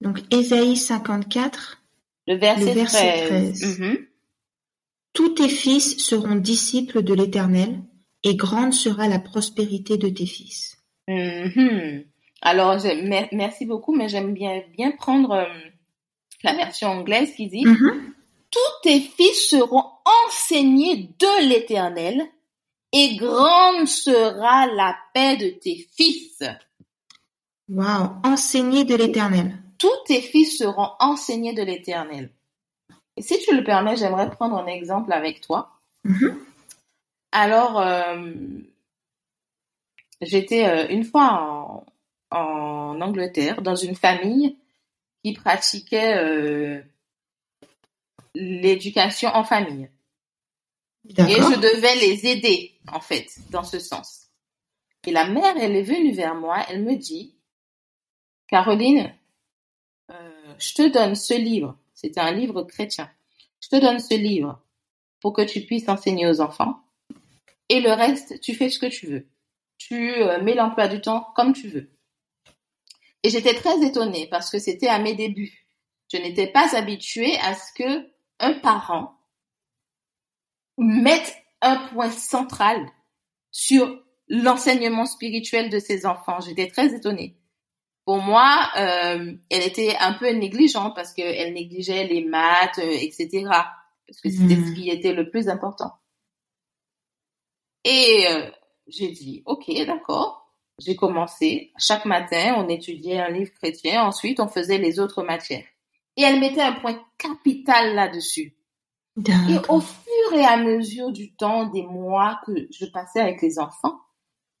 Donc, 0.00 0.20
Ésaïe 0.32 0.76
54. 0.76 1.82
Le 2.26 2.36
verset, 2.36 2.64
Le 2.66 2.70
verset 2.72 3.26
13. 3.26 3.60
13. 3.60 3.78
Mhm. 3.80 3.98
Tous 5.12 5.28
tes 5.30 5.48
fils 5.48 5.98
seront 5.98 6.36
disciples 6.36 7.02
de 7.02 7.14
l'Éternel, 7.14 7.80
et 8.22 8.36
grande 8.36 8.72
sera 8.72 9.08
la 9.08 9.18
prospérité 9.18 9.96
de 9.96 10.08
tes 10.08 10.26
fils. 10.26 10.76
Mhm. 11.08 12.04
Alors, 12.42 12.76
mer- 13.02 13.28
merci 13.32 13.66
beaucoup, 13.66 13.94
mais 13.94 14.08
j'aime 14.08 14.32
bien, 14.34 14.62
bien 14.76 14.92
prendre 14.92 15.32
euh, 15.32 15.44
la 16.44 16.54
version 16.54 16.88
anglaise 16.88 17.34
qui 17.34 17.48
dit 17.48 17.64
Mhm. 17.64 18.14
Tous 18.50 18.58
tes 18.82 19.00
fils 19.00 19.48
seront 19.50 19.84
enseignés 20.26 21.10
de 21.18 21.48
l'Éternel, 21.48 22.22
et 22.92 23.16
grande 23.16 23.86
sera 23.86 24.66
la 24.66 24.96
paix 25.14 25.36
de 25.36 25.50
tes 25.50 25.86
fils. 25.96 26.42
Wow. 27.68 28.10
Enseigner 28.24 28.84
de 28.84 28.96
l'Éternel. 28.96 29.56
Tous 29.80 30.04
tes 30.04 30.20
fils 30.20 30.58
seront 30.58 30.90
enseignés 31.00 31.54
de 31.54 31.62
l'Éternel. 31.62 32.30
Et 33.16 33.22
si 33.22 33.38
tu 33.40 33.56
le 33.56 33.64
permets, 33.64 33.96
j'aimerais 33.96 34.30
prendre 34.30 34.56
un 34.58 34.66
exemple 34.66 35.12
avec 35.12 35.40
toi. 35.40 35.72
Mhm. 36.04 36.44
Alors, 37.32 37.80
euh, 37.80 38.32
j'étais 40.20 40.68
euh, 40.68 40.86
une 40.90 41.04
fois 41.04 41.32
en, 41.32 41.86
en 42.30 43.00
Angleterre 43.00 43.62
dans 43.62 43.74
une 43.74 43.96
famille 43.96 44.58
qui 45.24 45.32
pratiquait 45.32 46.16
euh, 46.18 46.82
l'éducation 48.34 49.30
en 49.30 49.44
famille. 49.44 49.88
Et 51.08 51.12
je 51.14 51.58
devais 51.58 51.96
les 51.96 52.26
aider, 52.26 52.78
en 52.92 53.00
fait, 53.00 53.38
dans 53.48 53.64
ce 53.64 53.78
sens. 53.78 54.28
Et 55.06 55.10
la 55.10 55.26
mère, 55.26 55.56
elle 55.58 55.74
est 55.74 55.82
venue 55.82 56.12
vers 56.12 56.34
moi, 56.34 56.58
elle 56.68 56.84
me 56.84 56.96
dit, 56.96 57.34
Caroline, 58.48 59.14
je 60.58 60.74
te 60.74 60.88
donne 60.88 61.14
ce 61.14 61.34
livre, 61.34 61.76
c'était 61.94 62.20
un 62.20 62.32
livre 62.32 62.62
chrétien, 62.62 63.10
je 63.60 63.68
te 63.68 63.76
donne 63.76 63.98
ce 63.98 64.14
livre 64.14 64.60
pour 65.20 65.32
que 65.32 65.42
tu 65.42 65.60
puisses 65.62 65.88
enseigner 65.88 66.26
aux 66.26 66.40
enfants, 66.40 66.80
et 67.70 67.80
le 67.80 67.92
reste, 67.92 68.40
tu 68.40 68.54
fais 68.54 68.68
ce 68.68 68.80
que 68.80 68.86
tu 68.86 69.06
veux. 69.06 69.26
Tu 69.78 70.12
euh, 70.12 70.42
mets 70.42 70.54
l'emploi 70.54 70.88
du 70.88 71.00
temps 71.00 71.28
comme 71.36 71.52
tu 71.52 71.68
veux. 71.68 71.88
Et 73.22 73.30
j'étais 73.30 73.54
très 73.54 73.80
étonnée 73.82 74.26
parce 74.28 74.50
que 74.50 74.58
c'était 74.58 74.88
à 74.88 74.98
mes 74.98 75.14
débuts. 75.14 75.66
Je 76.12 76.18
n'étais 76.18 76.48
pas 76.48 76.76
habituée 76.76 77.38
à 77.38 77.54
ce 77.54 77.72
que 77.74 78.10
un 78.40 78.54
parent 78.54 79.16
mette 80.78 81.36
un 81.62 81.76
point 81.88 82.10
central 82.10 82.84
sur 83.52 84.02
l'enseignement 84.28 85.06
spirituel 85.06 85.70
de 85.70 85.78
ses 85.78 86.06
enfants. 86.06 86.40
J'étais 86.40 86.66
très 86.66 86.92
étonnée. 86.92 87.36
Pour 88.04 88.18
moi, 88.18 88.68
euh, 88.76 89.32
elle 89.50 89.62
était 89.62 89.96
un 90.00 90.14
peu 90.14 90.30
négligente 90.30 90.94
parce 90.96 91.12
qu'elle 91.12 91.52
négligeait 91.54 92.06
les 92.06 92.24
maths, 92.24 92.78
euh, 92.78 92.90
etc. 92.90 93.44
Parce 94.06 94.20
que 94.22 94.30
c'était 94.30 94.56
Mhm. 94.56 94.66
ce 94.66 94.72
qui 94.74 94.90
était 94.90 95.12
le 95.12 95.30
plus 95.30 95.48
important. 95.48 95.92
Et 97.84 98.26
euh, 98.28 98.50
j'ai 98.88 99.08
dit, 99.08 99.42
ok, 99.46 99.64
d'accord. 99.86 100.38
J'ai 100.78 100.96
commencé. 100.96 101.72
Chaque 101.78 102.04
matin, 102.06 102.54
on 102.56 102.68
étudiait 102.68 103.20
un 103.20 103.28
livre 103.30 103.52
chrétien. 103.52 104.02
Ensuite, 104.04 104.40
on 104.40 104.48
faisait 104.48 104.78
les 104.78 104.98
autres 104.98 105.22
matières. 105.22 105.64
Et 106.16 106.22
elle 106.22 106.40
mettait 106.40 106.62
un 106.62 106.72
point 106.72 107.00
capital 107.18 107.94
là-dessus. 107.94 108.56
Et 109.18 109.58
au 109.68 109.80
fur 109.80 110.32
et 110.34 110.44
à 110.44 110.56
mesure 110.56 111.12
du 111.12 111.34
temps, 111.34 111.66
des 111.66 111.82
mois 111.82 112.40
que 112.46 112.52
je 112.70 112.86
passais 112.86 113.20
avec 113.20 113.42
les 113.42 113.58
enfants, 113.58 113.98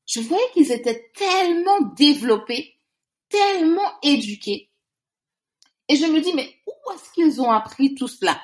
je 0.06 0.20
voyais 0.20 0.42
qu'ils 0.52 0.72
étaient 0.72 1.10
tellement 1.14 1.80
développés, 1.96 2.74
tellement 3.30 3.98
éduqués. 4.02 4.70
Et 5.88 5.96
je 5.96 6.04
me 6.04 6.20
dis, 6.20 6.34
mais 6.34 6.54
où 6.66 6.92
est-ce 6.92 7.12
qu'ils 7.12 7.40
ont 7.40 7.50
appris 7.50 7.94
tout 7.94 8.08
cela? 8.08 8.38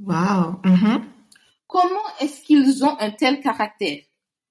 Wow. 0.00 0.60
Mhm. 0.64 1.04
Comment 1.66 2.16
est-ce 2.20 2.42
qu'ils 2.42 2.84
ont 2.84 2.96
un 3.00 3.10
tel 3.10 3.40
caractère? 3.40 4.02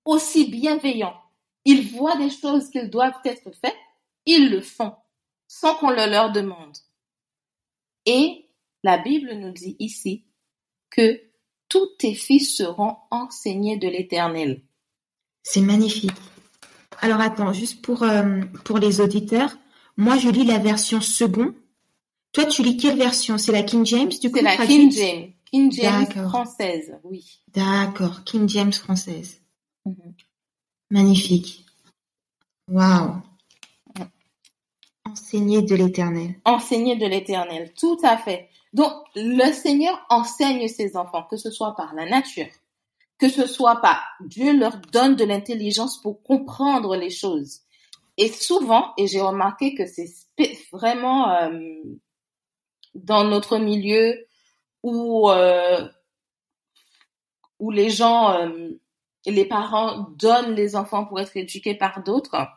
Aussi 0.06 0.50
bienveillant. 0.50 1.16
Ils 1.66 1.90
voient 1.96 2.18
des 2.18 2.30
choses 2.30 2.70
qui 2.70 2.88
doivent 2.88 3.20
être 3.26 3.52
faites, 3.60 3.76
ils 4.26 4.50
le 4.50 4.62
font, 4.62 4.96
sans 5.48 5.76
qu'on 5.76 5.90
le 5.90 6.10
leur 6.10 6.32
demande. 6.32 6.78
Et 8.06 8.50
la 8.84 8.98
Bible 8.98 9.34
nous 9.34 9.52
dit 9.52 9.76
ici 9.80 10.26
que 10.90 11.20
tous 11.68 11.88
tes 11.98 12.14
fils 12.14 12.56
seront 12.56 12.96
enseignés 13.12 13.78
de 13.78 13.88
l'Éternel. 13.88 14.62
C'est 15.44 15.62
magnifique. 15.62 16.12
Alors 17.00 17.20
attends, 17.20 17.52
juste 17.52 17.82
pour, 17.82 18.04
euh, 18.04 18.42
pour 18.64 18.78
les 18.78 19.02
auditeurs, 19.02 19.58
moi 19.98 20.18
je 20.18 20.30
lis 20.30 20.46
la 20.46 20.60
version 20.60 21.02
second. 21.02 21.54
Toi 22.32 22.46
tu 22.46 22.64
lis 22.64 22.78
quelle 22.78 22.98
version? 22.98 23.38
C'est 23.38 23.52
la 23.52 23.64
King 23.64 23.86
James 23.86 24.10
du 24.10 24.32
coup 24.32 24.38
C'est 24.38 24.44
la 24.44 24.58
King 24.58 24.92
James, 24.92 25.34
King 25.52 25.72
James 25.72 26.30
française, 26.30 26.96
oui. 27.04 27.42
D'accord, 27.54 28.24
King 28.24 28.48
James 28.48 28.74
française. 28.74 29.42
Mhm. 29.86 30.14
Magnifique. 30.90 31.66
Waouh. 32.70 33.22
Enseigner 35.06 35.62
de 35.62 35.76
l'éternel. 35.76 36.36
Enseigner 36.46 36.96
de 36.98 37.06
l'Éternel, 37.06 37.74
tout 37.80 37.98
à 38.04 38.18
fait. 38.18 38.50
Donc, 38.74 38.92
le 39.16 39.52
Seigneur 39.54 40.06
enseigne 40.10 40.68
ses 40.68 40.96
enfants, 40.98 41.24
que 41.30 41.38
ce 41.38 41.50
soit 41.50 41.76
par 41.76 41.96
la 41.96 42.06
nature, 42.08 42.48
que 43.18 43.30
ce 43.30 43.48
soit 43.48 43.78
par 43.78 44.04
Dieu 44.26 44.58
leur 44.58 44.78
donne 44.92 45.16
de 45.16 45.24
l'intelligence 45.24 46.02
pour 46.02 46.22
comprendre 46.24 46.96
les 46.96 47.10
choses. 47.10 47.62
Et 48.18 48.30
souvent, 48.30 48.94
et 48.98 49.08
j'ai 49.08 49.22
remarqué 49.22 49.76
que 49.76 49.86
c'est 49.86 50.10
vraiment 50.72 51.32
euh, 51.32 51.60
dans 52.96 53.24
notre 53.24 53.60
milieu 53.60 54.26
où 54.84 55.30
euh, 55.30 55.88
où 57.60 57.72
les 57.72 57.90
gens, 57.90 58.32
euh, 58.32 58.70
les 59.26 59.46
parents 59.46 60.10
donnent 60.18 60.56
les 60.56 60.76
enfants 60.76 61.06
pour 61.06 61.20
être 61.20 61.36
éduqués 61.36 61.76
par 61.76 62.04
d'autres. 62.04 62.48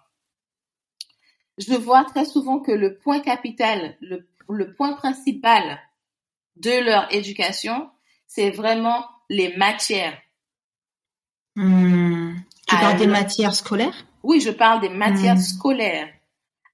Je 1.58 1.74
vois 1.74 2.04
très 2.04 2.24
souvent 2.24 2.60
que 2.60 2.72
le 2.72 2.98
point 2.98 3.20
capital, 3.20 3.96
le, 4.00 4.28
le 4.48 4.74
point 4.74 4.94
principal 4.94 5.80
de 6.56 6.84
leur 6.84 7.12
éducation, 7.14 7.90
c'est 8.26 8.50
vraiment 8.50 9.06
les 9.28 9.56
matières. 9.56 10.18
Hmm. 11.56 12.36
Tu 12.70 12.76
parles 12.76 12.98
des 12.98 13.06
matières 13.06 13.54
scolaires? 13.54 14.06
Oui, 14.22 14.40
je 14.40 14.50
parle 14.50 14.80
des 14.80 14.88
matières 14.88 15.36
Mm. 15.36 15.40
scolaires. 15.40 16.08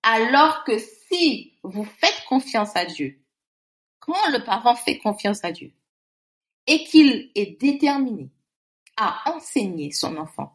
Alors 0.03 0.63
que 0.65 0.79
si 0.79 1.55
vous 1.63 1.85
faites 1.85 2.25
confiance 2.29 2.77
à 2.77 2.85
Dieu, 2.85 3.19
quand 4.01 4.31
le 4.31 4.45
parent 4.45 4.75
fait 4.77 4.99
confiance 4.99 5.45
à 5.45 5.53
Dieu? 5.53 5.73
Et 6.69 6.85
qu'il 6.85 7.31
est 7.37 7.61
déterminé 7.61 8.29
à 8.97 9.23
enseigner 9.35 9.93
son 9.93 10.17
enfant, 10.17 10.53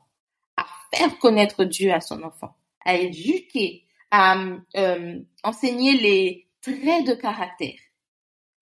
à 0.58 0.66
faire 0.94 1.18
connaître 1.20 1.64
Dieu 1.64 1.94
à 1.94 2.02
son 2.02 2.22
enfant, 2.24 2.54
à 2.84 2.96
éduquer, 2.96 3.86
à 4.12 4.36
euh, 4.76 5.20
enseigner 5.44 5.94
les 5.98 6.50
traits 6.62 7.08
de 7.08 7.14
caractère, 7.14 7.80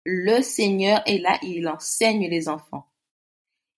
le 0.05 0.41
Seigneur 0.43 1.02
est 1.07 1.19
là, 1.19 1.38
il 1.43 1.67
enseigne 1.69 2.29
les 2.29 2.49
enfants. 2.49 2.91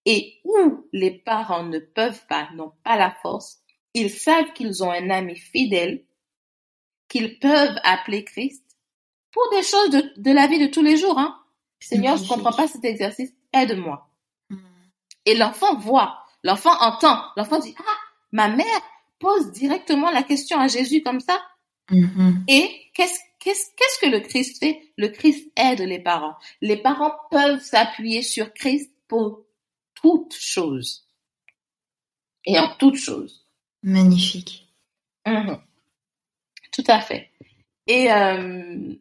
Et 0.06 0.40
où 0.44 0.86
les 0.92 1.10
parents 1.10 1.64
ne 1.64 1.78
peuvent 1.78 2.26
pas, 2.28 2.48
n'ont 2.54 2.72
pas 2.82 2.96
la 2.96 3.10
force, 3.22 3.60
ils 3.94 4.10
savent 4.10 4.52
qu'ils 4.52 4.82
ont 4.84 4.90
un 4.90 5.10
ami 5.10 5.36
fidèle 5.36 6.04
qu'ils 7.08 7.38
peuvent 7.38 7.78
appeler 7.84 8.24
Christ 8.24 8.64
pour 9.30 9.42
des 9.50 9.62
choses 9.62 9.90
de, 9.90 10.12
de 10.16 10.30
la 10.32 10.46
vie 10.46 10.58
de 10.58 10.66
tous 10.66 10.82
les 10.82 10.96
jours. 10.96 11.18
Hein. 11.18 11.38
Seigneur, 11.80 12.16
je 12.16 12.22
Magnifique. 12.22 12.44
comprends 12.44 12.56
pas 12.56 12.68
cet 12.68 12.84
exercice, 12.84 13.32
aide-moi. 13.52 14.08
Hmm. 14.50 14.58
Et 15.26 15.34
l'enfant 15.34 15.76
voit, 15.78 16.18
l'enfant 16.42 16.74
entend, 16.80 17.22
l'enfant 17.36 17.58
dit, 17.58 17.74
ah, 17.78 17.96
ma 18.32 18.48
mère 18.48 18.80
pose 19.18 19.52
directement 19.52 20.10
la 20.10 20.22
question 20.22 20.58
à 20.58 20.68
Jésus 20.68 21.02
comme 21.02 21.20
ça. 21.20 21.40
Mhm. 21.90 22.44
Et 22.48 22.70
qu'est-ce 22.94 23.18
qu'est-ce 23.40 23.66
qu'est-ce 23.76 24.00
que 24.00 24.10
le 24.10 24.20
Christ 24.20 24.58
fait? 24.58 24.80
Le 24.96 25.08
Christ 25.08 25.50
aide 25.56 25.80
les 25.80 25.98
parents. 25.98 26.34
Les 26.62 26.76
parents 26.76 27.14
peuvent 27.30 27.62
s'appuyer 27.62 28.22
sur 28.22 28.52
Christ 28.54 28.90
pour 29.08 29.43
toute 30.04 30.34
chose. 30.34 31.08
Et 32.44 32.58
en 32.58 32.76
toute 32.76 32.96
chose. 32.96 33.48
Magnifique. 33.82 34.68
Mhm. 35.26 35.58
Tout 36.72 36.84
à 36.88 37.00
fait. 37.00 37.30
Et 37.86 38.12
euh, 38.12 38.94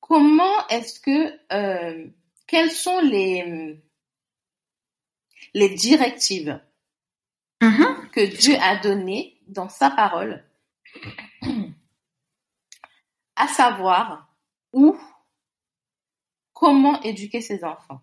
comment 0.00 0.68
est-ce 0.68 1.00
que 1.00 1.52
euh, 1.52 2.06
quelles 2.46 2.70
sont 2.70 3.00
les 3.00 3.80
les 5.54 5.74
directives 5.74 6.60
Mhm. 7.60 8.10
que 8.12 8.20
Dieu 8.36 8.56
a 8.60 8.76
données 8.76 9.40
dans 9.48 9.68
sa 9.70 9.90
parole, 9.90 10.44
à 13.36 13.48
savoir 13.48 14.28
où, 14.72 14.96
comment 16.52 17.00
éduquer 17.02 17.40
ses 17.40 17.64
enfants? 17.64 18.02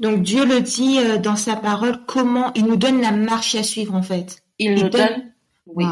Donc 0.00 0.22
Dieu 0.22 0.44
le 0.44 0.60
dit 0.60 0.98
euh, 1.00 1.18
dans 1.18 1.36
sa 1.36 1.56
parole, 1.56 2.04
comment 2.06 2.52
il 2.54 2.66
nous 2.66 2.76
donne 2.76 3.00
la 3.00 3.10
marche 3.12 3.54
à 3.54 3.62
suivre 3.62 3.94
en 3.94 4.02
fait. 4.02 4.42
Il 4.58 4.72
Il 4.72 4.84
nous 4.84 4.88
donne- 4.88 5.08
donne, 5.08 5.34
oui, 5.66 5.84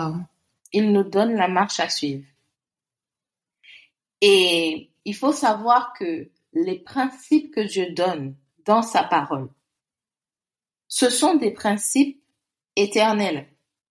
il 0.73 0.92
nous 0.92 1.03
donne 1.05 1.35
la 1.35 1.49
marche 1.49 1.81
à 1.81 1.88
suivre. 1.88 2.25
Et 4.21 4.90
il 5.05 5.14
faut 5.14 5.33
savoir 5.33 5.92
que 5.92 6.31
les 6.53 6.79
principes 6.79 7.55
que 7.55 7.61
Dieu 7.61 7.90
donne 7.92 8.35
dans 8.64 8.83
sa 8.83 9.03
parole, 9.05 9.49
ce 10.88 11.11
sont 11.11 11.35
des 11.35 11.51
principes 11.51 12.23
éternels. 12.77 13.47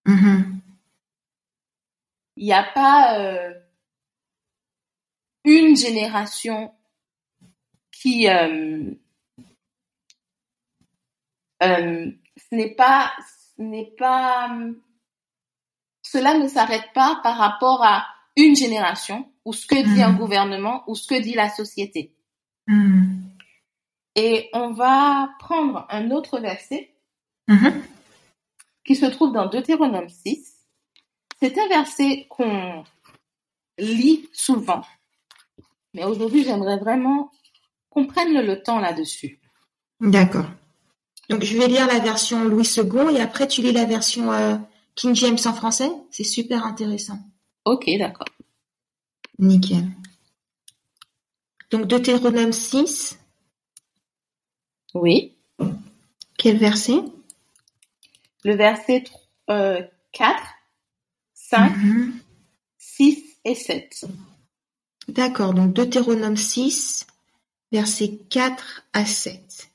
Mhm. 0.05 0.59
Il 2.37 2.45
n'y 2.45 2.53
a 2.53 2.63
pas 2.63 3.19
euh, 3.19 3.53
une 5.45 5.75
génération 5.77 6.73
qui 7.91 8.27
euh, 8.27 8.91
euh, 11.69 12.11
ce 12.37 12.55
n'est 12.55 12.73
pas 12.75 13.11
ce 13.57 13.61
n'est 13.61 13.93
pas 13.97 14.49
cela 16.01 16.37
ne 16.37 16.47
s'arrête 16.47 16.91
pas 16.93 17.19
par 17.23 17.37
rapport 17.37 17.83
à 17.83 18.05
une 18.37 18.55
génération 18.55 19.31
ou 19.45 19.53
ce 19.53 19.65
que 19.65 19.75
dit 19.75 20.01
un 20.03 20.11
Mhm. 20.11 20.17
gouvernement 20.17 20.83
ou 20.87 20.95
ce 20.95 21.07
que 21.07 21.19
dit 21.21 21.33
la 21.33 21.49
société. 21.49 22.13
Mhm. 22.67 23.21
Et 24.15 24.49
on 24.53 24.71
va 24.73 25.29
prendre 25.39 25.85
un 25.89 26.11
autre 26.11 26.39
verset 26.39 26.93
Mhm. 27.47 27.83
qui 28.85 28.95
se 28.95 29.05
trouve 29.05 29.31
dans 29.33 29.47
Deutéronome 29.47 30.09
6. 30.09 30.53
C'est 31.41 31.57
un 31.57 31.67
verset 31.67 32.25
qu'on 32.29 32.83
lit 33.77 34.29
souvent. 34.33 34.81
Mais 35.93 36.03
aujourd'hui, 36.05 36.43
j'aimerais 36.43 36.77
vraiment 36.77 37.31
qu'on 37.89 38.05
prenne 38.05 38.33
le 38.33 38.61
temps 38.63 38.79
là-dessus. 38.79 39.39
D'accord. 39.99 40.45
Donc 41.29 41.43
je 41.43 41.57
vais 41.57 41.67
lire 41.67 41.87
la 41.87 41.99
version 41.99 42.43
Louis 42.45 42.67
II 42.77 43.15
et 43.15 43.21
après 43.21 43.47
tu 43.47 43.61
lis 43.61 43.71
la 43.71 43.85
version 43.85 44.31
euh, 44.31 44.55
King 44.95 45.15
James 45.15 45.37
en 45.45 45.53
français. 45.53 45.89
C'est 46.11 46.23
super 46.23 46.65
intéressant. 46.65 47.19
Ok, 47.65 47.89
d'accord. 47.97 48.27
Nickel. 49.39 49.85
Donc 51.71 51.87
Deutéronome 51.87 52.53
6, 52.53 53.17
Oui. 54.93 55.33
quel 56.37 56.57
verset? 56.57 57.01
Le 58.43 58.55
verset 58.55 59.05
euh, 59.49 59.81
4, 60.11 60.43
5, 61.33 61.75
Mhm. 61.75 62.19
6 62.77 63.23
et 63.43 63.55
7. 63.55 64.05
D'accord, 65.07 65.53
donc 65.53 65.73
Deutéronome 65.73 66.37
6, 66.37 67.05
versets 67.71 68.19
4 68.29 68.83
à 68.93 69.05
7. 69.05 69.69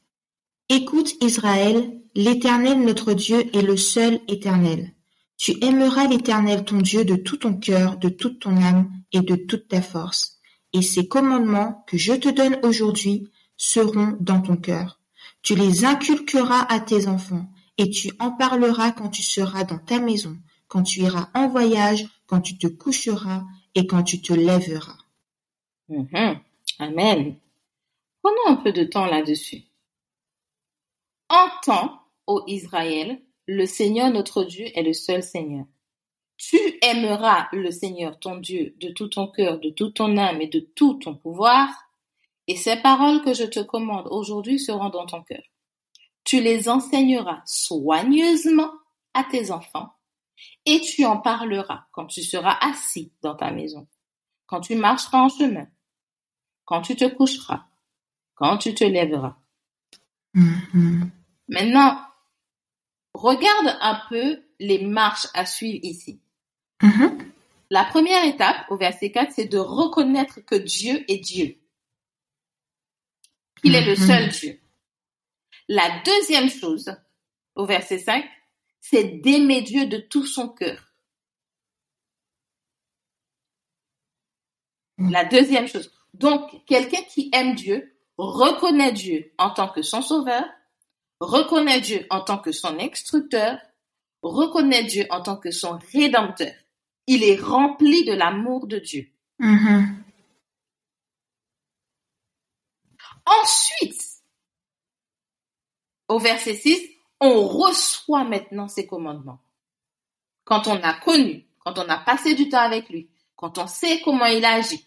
Écoute 0.72 1.16
Israël, 1.20 2.00
l'Éternel 2.14 2.80
notre 2.84 3.12
Dieu 3.12 3.44
est 3.56 3.60
le 3.60 3.76
seul 3.76 4.20
Éternel. 4.28 4.92
Tu 5.36 5.52
aimeras 5.64 6.06
l'Éternel 6.06 6.64
ton 6.64 6.76
Dieu 6.76 7.04
de 7.04 7.16
tout 7.16 7.38
ton 7.38 7.54
cœur, 7.54 7.96
de 7.96 8.08
toute 8.08 8.38
ton 8.38 8.56
âme 8.56 8.88
et 9.10 9.20
de 9.20 9.34
toute 9.34 9.66
ta 9.66 9.82
force. 9.82 10.38
Et 10.72 10.82
ces 10.82 11.08
commandements 11.08 11.82
que 11.88 11.96
je 11.96 12.12
te 12.12 12.28
donne 12.28 12.56
aujourd'hui 12.62 13.32
seront 13.56 14.16
dans 14.20 14.40
ton 14.40 14.56
cœur. 14.56 15.00
Tu 15.42 15.56
les 15.56 15.84
inculqueras 15.84 16.66
à 16.68 16.78
tes 16.78 17.08
enfants 17.08 17.50
et 17.76 17.90
tu 17.90 18.12
en 18.20 18.30
parleras 18.30 18.92
quand 18.92 19.08
tu 19.08 19.24
seras 19.24 19.64
dans 19.64 19.78
ta 19.78 19.98
maison, 19.98 20.36
quand 20.68 20.84
tu 20.84 21.00
iras 21.00 21.30
en 21.34 21.48
voyage, 21.48 22.06
quand 22.28 22.42
tu 22.42 22.58
te 22.58 22.68
coucheras 22.68 23.42
et 23.74 23.88
quand 23.88 24.04
tu 24.04 24.22
te 24.22 24.32
lèveras. 24.32 24.98
Mhm. 25.88 26.38
Amen. 26.78 27.34
Prenons 28.22 28.46
un 28.46 28.62
peu 28.62 28.70
de 28.70 28.84
temps 28.84 29.06
là-dessus. 29.06 29.64
Entends, 31.30 32.00
ô 32.26 32.42
Israël, 32.48 33.22
le 33.46 33.64
Seigneur 33.64 34.10
notre 34.10 34.42
Dieu 34.42 34.66
est 34.74 34.82
le 34.82 34.92
seul 34.92 35.22
Seigneur. 35.22 35.64
Tu 36.36 36.58
aimeras 36.82 37.48
le 37.52 37.70
Seigneur 37.70 38.18
ton 38.18 38.36
Dieu 38.38 38.74
de 38.80 38.88
tout 38.88 39.06
ton 39.06 39.28
cœur, 39.28 39.60
de 39.60 39.70
toute 39.70 39.94
ton 39.94 40.16
âme 40.16 40.40
et 40.40 40.48
de 40.48 40.58
tout 40.58 40.94
ton 40.94 41.14
pouvoir, 41.14 41.68
et 42.48 42.56
ces 42.56 42.74
paroles 42.76 43.22
que 43.22 43.32
je 43.32 43.44
te 43.44 43.60
commande 43.60 44.08
aujourd'hui 44.10 44.58
seront 44.58 44.88
dans 44.88 45.06
ton 45.06 45.22
cœur. 45.22 45.42
Tu 46.24 46.40
les 46.40 46.68
enseigneras 46.68 47.42
soigneusement 47.46 48.72
à 49.14 49.22
tes 49.22 49.52
enfants, 49.52 49.90
et 50.66 50.80
tu 50.80 51.04
en 51.04 51.18
parleras 51.18 51.84
quand 51.92 52.06
tu 52.06 52.24
seras 52.24 52.58
assis 52.60 53.12
dans 53.22 53.36
ta 53.36 53.52
maison, 53.52 53.86
quand 54.46 54.62
tu 54.62 54.74
marcheras 54.74 55.20
en 55.20 55.28
chemin, 55.28 55.68
quand 56.64 56.82
tu 56.82 56.96
te 56.96 57.04
coucheras, 57.04 57.66
quand 58.34 58.58
tu 58.58 58.74
te 58.74 58.82
lèveras. 58.82 59.36
Mhm. 60.34 61.19
Maintenant, 61.50 62.00
regarde 63.12 63.76
un 63.80 64.00
peu 64.08 64.42
les 64.60 64.84
marches 64.86 65.26
à 65.34 65.44
suivre 65.44 65.80
ici. 65.82 66.20
Mhm. 66.80 67.32
La 67.70 67.84
première 67.84 68.24
étape, 68.24 68.70
au 68.70 68.76
verset 68.76 69.10
4, 69.10 69.32
c'est 69.32 69.46
de 69.46 69.58
reconnaître 69.58 70.40
que 70.40 70.54
Dieu 70.54 71.04
est 71.08 71.18
Dieu. 71.18 71.56
Qu'il 73.60 73.74
est 73.74 73.84
le 73.84 74.00
Mhm. 74.00 74.06
seul 74.06 74.28
Dieu. 74.30 74.60
La 75.68 76.00
deuxième 76.04 76.48
chose, 76.48 76.94
au 77.56 77.66
verset 77.66 77.98
5, 77.98 78.24
c'est 78.80 79.20
d'aimer 79.20 79.62
Dieu 79.62 79.86
de 79.86 79.98
tout 79.98 80.26
son 80.26 80.48
cœur. 80.48 80.94
La 84.98 85.24
deuxième 85.24 85.66
chose. 85.66 85.90
Donc, 86.14 86.64
quelqu'un 86.66 87.02
qui 87.02 87.30
aime 87.32 87.54
Dieu 87.54 87.96
reconnaît 88.18 88.92
Dieu 88.92 89.32
en 89.38 89.50
tant 89.50 89.68
que 89.68 89.82
son 89.82 90.02
sauveur, 90.02 90.44
reconnaît 91.20 91.80
Dieu 91.80 92.06
en 92.10 92.20
tant 92.22 92.38
que 92.38 92.52
son 92.52 92.78
instructeur, 92.78 93.58
reconnaît 94.22 94.84
Dieu 94.84 95.06
en 95.10 95.22
tant 95.22 95.36
que 95.36 95.50
son 95.50 95.78
rédempteur. 95.92 96.52
Il 97.06 97.22
est 97.24 97.40
rempli 97.40 98.04
de 98.04 98.12
l'amour 98.12 98.66
de 98.66 98.78
Dieu. 98.78 99.08
Mhm. 99.38 100.02
Ensuite, 103.26 104.02
au 106.08 106.18
verset 106.18 106.54
6, 106.54 106.80
on 107.20 107.46
reçoit 107.46 108.24
maintenant 108.24 108.68
ses 108.68 108.86
commandements. 108.86 109.40
Quand 110.44 110.66
on 110.66 110.80
a 110.82 110.94
connu, 110.94 111.46
quand 111.58 111.78
on 111.78 111.88
a 111.88 111.98
passé 111.98 112.34
du 112.34 112.48
temps 112.48 112.60
avec 112.60 112.88
lui, 112.88 113.10
quand 113.36 113.58
on 113.58 113.66
sait 113.66 114.00
comment 114.02 114.26
il 114.26 114.44
agit, 114.44 114.84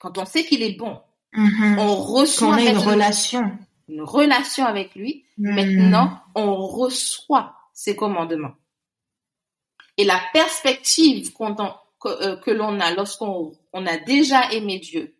quand 0.00 0.18
on 0.18 0.24
sait 0.24 0.44
qu'il 0.44 0.62
est 0.62 0.76
bon, 0.76 1.00
Mhm. 1.34 1.78
on 1.78 1.96
reçoit 1.96 2.60
une 2.60 2.76
relation. 2.76 3.58
Une 3.92 4.02
relation 4.02 4.64
avec 4.64 4.94
lui. 4.94 5.24
Mhm. 5.38 5.54
Maintenant, 5.54 6.20
on 6.34 6.56
reçoit 6.66 7.54
ses 7.72 7.94
commandements. 7.96 8.54
Et 9.96 10.04
la 10.04 10.20
perspective 10.32 11.32
qu'on 11.32 11.54
en- 11.56 11.76
que, 12.00 12.08
euh, 12.08 12.36
que 12.36 12.50
l'on 12.50 12.80
a 12.80 12.92
lorsqu'on 12.94 13.52
on 13.72 13.86
a 13.86 13.98
déjà 13.98 14.50
aimé 14.52 14.78
Dieu, 14.78 15.16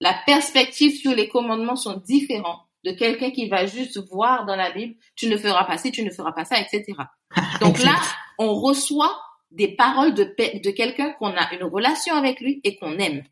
la 0.00 0.14
perspective 0.26 0.96
sur 0.96 1.14
les 1.14 1.28
commandements 1.28 1.76
sont 1.76 1.98
différents 2.06 2.60
de 2.84 2.92
quelqu'un 2.92 3.30
qui 3.30 3.48
va 3.48 3.66
juste 3.66 3.98
voir 4.10 4.44
dans 4.46 4.56
la 4.56 4.70
Bible, 4.70 4.94
tu 5.16 5.26
ne 5.28 5.36
feras 5.36 5.64
pas 5.64 5.78
ci, 5.78 5.90
tu 5.90 6.02
ne 6.04 6.10
feras 6.10 6.32
pas 6.32 6.44
ça, 6.44 6.60
etc. 6.60 6.84
Donc 7.60 7.78
là, 7.82 7.96
on 8.38 8.54
reçoit 8.54 9.20
des 9.50 9.68
paroles 9.74 10.14
de, 10.14 10.24
de 10.24 10.70
quelqu'un 10.70 11.12
qu'on 11.12 11.34
a 11.36 11.52
une 11.54 11.64
relation 11.64 12.14
avec 12.14 12.40
lui 12.40 12.60
et 12.64 12.76
qu'on 12.76 12.98
aime. 12.98 13.24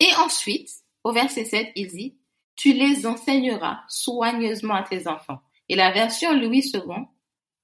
Et 0.00 0.14
ensuite, 0.24 0.70
au 1.04 1.12
verset 1.12 1.44
7, 1.44 1.68
il 1.76 1.88
dit, 1.88 2.16
tu 2.56 2.72
les 2.72 3.06
enseigneras 3.06 3.80
soigneusement 3.88 4.74
à 4.74 4.82
tes 4.82 5.06
enfants. 5.06 5.40
Et 5.68 5.76
la 5.76 5.90
version 5.92 6.34
Louis 6.38 6.64
II 6.74 6.82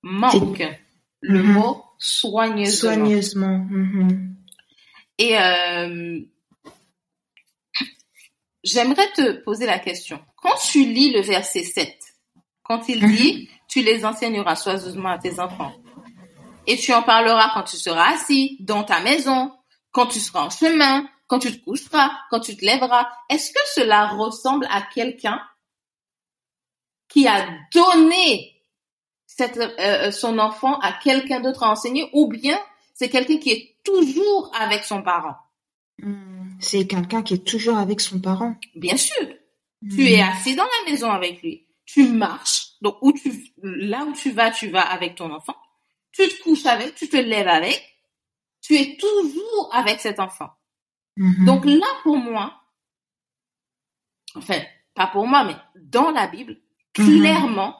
manque 0.03 0.63
le 1.21 1.43
Mhm. 1.43 1.53
mot 1.53 1.83
soigneusement. 1.99 2.95
Soigneusement. 2.95 3.59
Mhm. 3.71 4.37
Et 5.19 5.39
euh, 5.39 6.21
j'aimerais 8.63 9.11
te 9.13 9.33
poser 9.43 9.67
la 9.67 9.79
question. 9.79 10.21
Quand 10.37 10.57
tu 10.71 10.85
lis 10.85 11.13
le 11.13 11.21
verset 11.21 11.63
7, 11.63 11.97
quand 12.63 12.89
il 12.89 13.05
dit, 13.07 13.49
tu 13.69 13.83
les 13.83 14.05
enseigneras 14.05 14.57
soigneusement 14.57 15.11
à 15.11 15.19
tes 15.19 15.41
enfants, 15.41 15.73
et 16.67 16.77
tu 16.77 16.93
en 16.93 17.03
parleras 17.03 17.51
quand 17.55 17.65
tu 17.65 17.77
seras 17.77 18.13
assis 18.15 18.57
dans 18.61 18.85
ta 18.85 19.01
maison, 19.01 19.53
quand 19.93 20.07
tu 20.07 20.19
seras 20.19 20.47
en 20.47 20.51
chemin, 20.51 21.07
quand 21.27 21.39
tu 21.39 21.53
te 21.59 21.65
coucheras, 21.65 22.11
quand 22.31 22.41
tu 22.41 22.57
te 22.57 22.65
lèveras, 22.65 23.09
est-ce 23.31 23.51
que 23.53 23.61
cela 23.75 24.09
ressemble 24.09 24.67
à 24.71 24.83
quelqu'un 24.83 25.41
qui 27.09 27.27
a 27.29 27.47
donné 27.73 28.63
cette, 29.27 29.57
euh, 29.57 30.11
son 30.11 30.39
enfant 30.39 30.79
à 30.81 30.93
quelqu'un 30.93 31.41
d'autre 31.41 31.63
à 31.63 31.71
enseigner, 31.71 32.09
ou 32.13 32.29
bien 32.29 32.59
c'est 32.95 33.09
quelqu'un 33.09 33.39
qui 33.39 33.51
est 33.51 33.77
toujours 33.85 34.51
avec 34.59 34.85
son 34.85 35.03
parent? 35.03 35.37
Mhm. 35.99 36.57
C'est 36.61 36.87
quelqu'un 36.87 37.23
qui 37.23 37.35
est 37.35 37.47
toujours 37.47 37.79
avec 37.79 38.01
son 38.01 38.21
parent. 38.21 38.55
Bien 38.75 38.97
sûr, 38.97 39.27
tu 39.91 40.01
Mhm. 40.03 40.07
es 40.07 40.21
assis 40.23 40.55
dans 40.57 40.65
la 40.65 40.91
maison 40.91 41.11
avec 41.11 41.43
lui, 41.43 41.67
tu 41.85 42.09
marches, 42.09 42.69
donc 42.81 42.97
où 43.03 43.13
tu, 43.13 43.53
là 43.63 44.05
où 44.05 44.13
tu 44.13 44.31
vas, 44.31 44.51
tu 44.51 44.69
vas 44.71 44.83
avec 44.83 45.15
ton 45.17 45.33
enfant, 45.33 45.57
tu 46.13 46.27
te 46.29 46.43
couches 46.43 46.67
avec, 46.67 46.95
tu 46.95 47.09
te 47.09 47.17
lèves 47.17 47.49
avec, 47.49 47.83
tu 48.61 48.77
es 48.77 48.97
toujours 48.97 49.71
avec 49.75 50.01
cet 50.01 50.21
enfant. 50.21 50.49
Mhm. 51.17 51.45
Donc 51.47 51.65
là, 51.65 51.87
pour 52.03 52.17
moi, 52.17 52.61
enfin, 54.35 54.61
pas 54.95 55.07
pour 55.09 55.27
moi, 55.27 55.45
mais 55.45 55.57
dans 55.81 56.11
la 56.11 56.27
Bible, 56.27 56.57
Mhm. 56.99 57.21
clairement, 57.21 57.77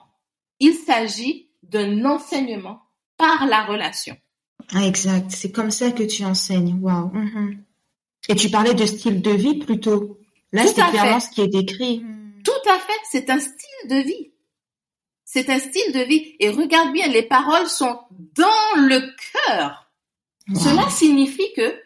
il 0.59 0.73
s'agit 0.73 1.49
d'un 1.63 2.05
enseignement 2.05 2.81
par 3.17 3.45
la 3.47 3.65
relation. 3.65 4.17
Ah, 4.73 4.85
exact. 4.85 5.31
C'est 5.31 5.51
comme 5.51 5.71
ça 5.71 5.91
que 5.91 6.03
tu 6.03 6.23
enseignes. 6.25 6.77
Waouh. 6.81 7.11
Mhm. 7.13 7.63
Et 8.29 8.35
tu 8.35 8.49
parlais 8.49 8.73
de 8.73 8.85
style 8.85 9.21
de 9.21 9.31
vie 9.31 9.59
plutôt. 9.59 10.19
Là, 10.51 10.65
c'est 10.65 10.73
clairement 10.73 11.19
fait. 11.19 11.27
ce 11.27 11.29
qui 11.31 11.41
est 11.41 11.47
décrit. 11.47 12.03
Tout 12.43 12.69
à 12.69 12.79
fait, 12.79 12.99
c'est 13.11 13.29
un 13.29 13.39
style 13.39 13.89
de 13.89 13.97
vie. 13.97 14.31
C'est 15.23 15.49
un 15.49 15.59
style 15.59 15.93
de 15.93 15.99
vie. 16.01 16.35
Et 16.39 16.49
regarde 16.49 16.91
bien, 16.93 17.07
les 17.07 17.23
paroles 17.23 17.67
sont 17.67 17.99
dans 18.35 18.75
le 18.81 19.01
cœur. 19.33 19.91
Wow. 20.49 20.59
Cela 20.59 20.89
signifie 20.89 21.51
que 21.55 21.79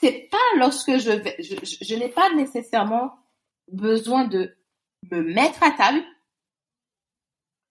c'est 0.00 0.28
pas 0.30 0.36
lorsque 0.58 0.96
je 0.98 1.10
vais, 1.10 1.36
je, 1.38 1.54
je- 1.62 1.84
je 1.84 1.94
n'ai 1.94 2.08
pas 2.08 2.32
nécessairement 2.34 3.12
besoin 3.70 4.24
de 4.24 4.56
me 5.10 5.22
mettre 5.22 5.62
à 5.62 5.70
table. 5.72 6.02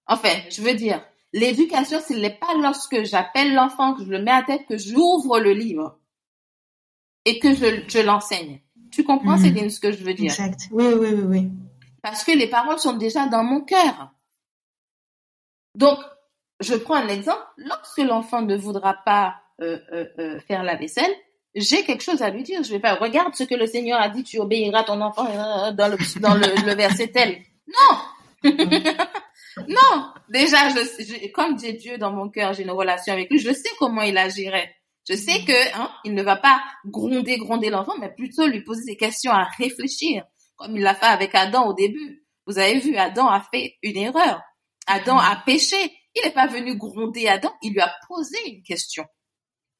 Enfin, 0.08 0.30
je 0.50 0.62
veux 0.62 0.74
dire, 0.74 1.04
l'éducation, 1.34 2.00
ce 2.00 2.14
n'est 2.14 2.34
pas 2.38 2.54
lorsque 2.62 3.04
j'appelle 3.04 3.54
l'enfant, 3.54 3.94
que 3.94 4.04
je 4.04 4.10
le 4.10 4.22
mets 4.22 4.32
à 4.32 4.44
tête, 4.44 4.66
que 4.68 4.78
j'ouvre 4.78 5.40
le 5.40 5.52
livre 5.54 6.00
et 7.26 7.40
que 7.40 7.54
je, 7.54 7.84
je 7.88 8.00
l'enseigne. 8.00 8.62
Tu 8.92 9.04
comprends, 9.04 9.34
Mhm. 9.34 9.38
Céline, 9.40 9.70
ce 9.70 9.80
que 9.82 9.92
je 9.92 10.04
veux 10.04 10.14
dire? 10.14 10.32
Exact. 10.32 10.70
Oui, 10.72 10.86
oui, 10.94 11.10
oui, 11.14 11.24
oui. 11.24 11.50
Parce 12.02 12.24
que 12.24 12.32
les 12.32 12.48
paroles 12.48 12.80
sont 12.80 12.94
déjà 12.96 13.28
dans 13.28 13.44
mon 13.44 13.62
cœur. 13.62 14.12
Donc, 15.76 16.00
je 16.62 16.74
prends 16.76 16.96
un 16.96 17.10
exemple. 17.10 17.44
Lorsque 17.58 17.98
l'enfant 18.00 18.42
ne 18.42 18.56
voudra 18.56 18.94
pas 19.06 19.42
euh, 19.62 19.78
euh, 19.92 20.06
euh, 20.20 20.40
faire 20.40 20.64
la 20.64 20.76
vaisselle, 20.76 21.12
j'ai 21.60 21.84
quelque 21.84 22.04
chose 22.04 22.22
à 22.22 22.30
lui 22.30 22.44
dire. 22.44 22.64
Je 22.64 22.72
vais 22.72 22.80
pas, 22.80 22.96
regarde 22.96 23.36
ce 23.36 23.44
que 23.44 23.56
le 23.56 23.68
Seigneur 23.68 24.00
a 24.00 24.10
dit, 24.10 24.24
tu 24.24 24.40
obéiras 24.40 24.84
ton 24.84 25.02
enfant 25.02 25.28
euh, 25.28 25.72
dans 25.72 25.88
le, 25.90 26.76
verset 26.76 27.08
tel. 27.08 27.42
Non! 27.68 28.52
non! 29.68 30.12
Déjà, 30.30 30.58
comme 31.34 31.56
Dieu 31.56 31.98
dans 31.98 32.12
mon 32.12 32.30
cœur, 32.30 32.54
j'ai 32.54 32.64
une 32.64 32.72
relation 32.72 33.14
avec 33.14 33.30
lui, 33.30 33.40
je 33.40 33.52
sais 33.52 33.70
comment 33.80 34.02
il 34.02 34.18
agirait. 34.18 34.76
Je 35.10 35.16
sais 35.16 35.44
que 35.46 35.78
hein, 35.78 35.90
il 36.04 36.14
ne 36.14 36.22
va 36.22 36.36
pas 36.36 36.62
gronder, 36.86 37.38
gronder 37.38 37.70
l'enfant, 37.70 37.94
mais 38.00 38.14
plutôt 38.14 38.46
lui 38.46 38.62
poser 38.64 38.84
des 38.86 38.98
questions 38.98 39.32
à 39.32 39.46
réfléchir, 39.58 40.24
comme 40.58 40.76
il 40.76 40.84
l'a 40.84 40.96
fait 40.96 41.06
avec 41.06 41.34
Adam 41.34 41.68
au 41.68 41.74
début. 41.74 42.26
Vous 42.46 42.60
avez 42.60 42.80
vu, 42.80 42.98
Adam 42.98 43.28
a 43.28 43.42
fait 43.42 43.78
une 43.84 43.98
erreur. 43.98 44.42
Adam 44.86 45.18
a 45.18 45.36
péché. 45.46 45.78
Il 46.16 46.24
n'est 46.24 46.34
pas 46.34 46.48
venu 46.48 46.76
gronder 46.78 47.28
Adam, 47.28 47.54
il 47.62 47.74
lui 47.74 47.80
a 47.80 47.94
posé 48.08 48.38
une 48.48 48.64
question 48.64 49.06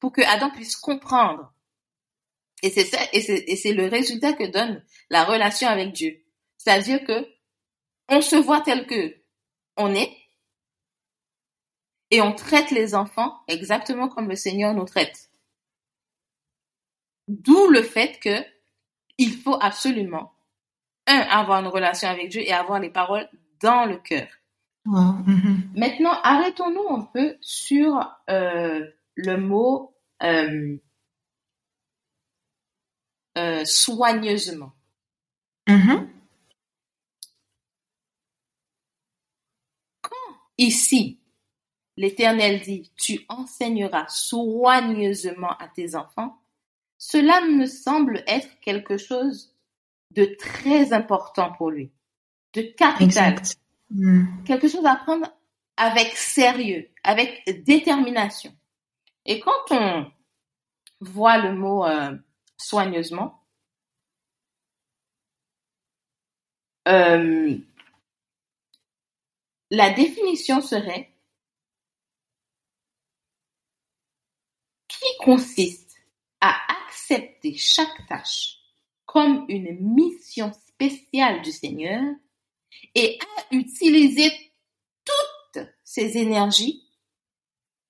pour 0.00 0.12
que 0.12 0.22
Adam 0.22 0.50
puisse 0.50 0.76
comprendre. 0.76 1.52
Et 2.62 2.70
c'est 2.70 2.84
ça, 2.84 2.98
et 3.12 3.20
c'est, 3.20 3.44
et 3.46 3.56
c'est 3.56 3.72
le 3.72 3.86
résultat 3.86 4.32
que 4.32 4.44
donne 4.44 4.82
la 5.10 5.24
relation 5.24 5.68
avec 5.68 5.92
Dieu. 5.92 6.20
C'est-à-dire 6.56 7.04
que 7.04 7.26
on 8.08 8.20
se 8.20 8.36
voit 8.36 8.60
tel 8.60 8.86
que 8.86 9.14
on 9.76 9.94
est 9.94 10.10
et 12.10 12.20
on 12.20 12.32
traite 12.32 12.70
les 12.70 12.94
enfants 12.94 13.40
exactement 13.46 14.08
comme 14.08 14.28
le 14.28 14.34
Seigneur 14.34 14.74
nous 14.74 14.84
traite. 14.84 15.30
D'où 17.28 17.68
le 17.68 17.82
fait 17.82 18.18
que 18.18 18.44
il 19.18 19.36
faut 19.36 19.58
absolument 19.60 20.32
un 21.06 21.20
avoir 21.20 21.60
une 21.60 21.68
relation 21.68 22.08
avec 22.08 22.28
Dieu 22.28 22.42
et 22.42 22.52
avoir 22.52 22.80
les 22.80 22.90
paroles 22.90 23.28
dans 23.60 23.84
le 23.84 23.98
cœur. 23.98 24.28
Wow. 24.86 25.12
Mhm. 25.26 25.70
Maintenant, 25.74 26.12
arrêtons-nous 26.22 26.88
un 26.88 27.02
peu 27.12 27.36
sur 27.40 28.08
euh, 28.30 28.86
le 29.16 29.36
mot 29.36 29.94
euh, 30.22 30.78
euh, 33.38 33.64
soigneusement. 33.64 34.72
Mm-hmm. 35.68 36.08
Quand 40.02 40.36
ici, 40.56 41.20
l'Éternel 41.96 42.60
dit, 42.62 42.90
tu 42.96 43.20
enseigneras 43.28 44.08
soigneusement 44.08 45.56
à 45.58 45.68
tes 45.68 45.94
enfants, 45.94 46.40
cela 46.96 47.40
me 47.42 47.66
semble 47.66 48.24
être 48.26 48.58
quelque 48.60 48.96
chose 48.96 49.54
de 50.10 50.24
très 50.36 50.92
important 50.92 51.52
pour 51.52 51.70
lui, 51.70 51.92
de 52.54 52.62
capital. 52.62 53.36
Mm. 53.90 54.42
Quelque 54.46 54.66
chose 54.66 54.84
à 54.84 54.96
prendre 54.96 55.32
avec 55.76 56.16
sérieux, 56.16 56.88
avec 57.04 57.44
détermination. 57.64 58.52
Et 59.26 59.38
quand 59.38 59.70
on 59.70 60.10
voit 61.00 61.38
le 61.38 61.54
mot 61.54 61.84
euh, 61.84 62.16
soigneusement, 62.58 63.42
euh, 66.88 67.56
la 69.70 69.90
définition 69.90 70.60
serait 70.60 71.12
qui 74.88 75.24
consiste 75.24 75.96
à 76.40 76.56
accepter 76.86 77.56
chaque 77.56 78.06
tâche 78.08 78.58
comme 79.04 79.44
une 79.48 79.78
mission 79.94 80.52
spéciale 80.52 81.42
du 81.42 81.52
Seigneur 81.52 82.02
et 82.94 83.18
à 83.36 83.54
utiliser 83.54 84.30
toutes 85.04 85.66
ses 85.84 86.18
énergies 86.18 86.84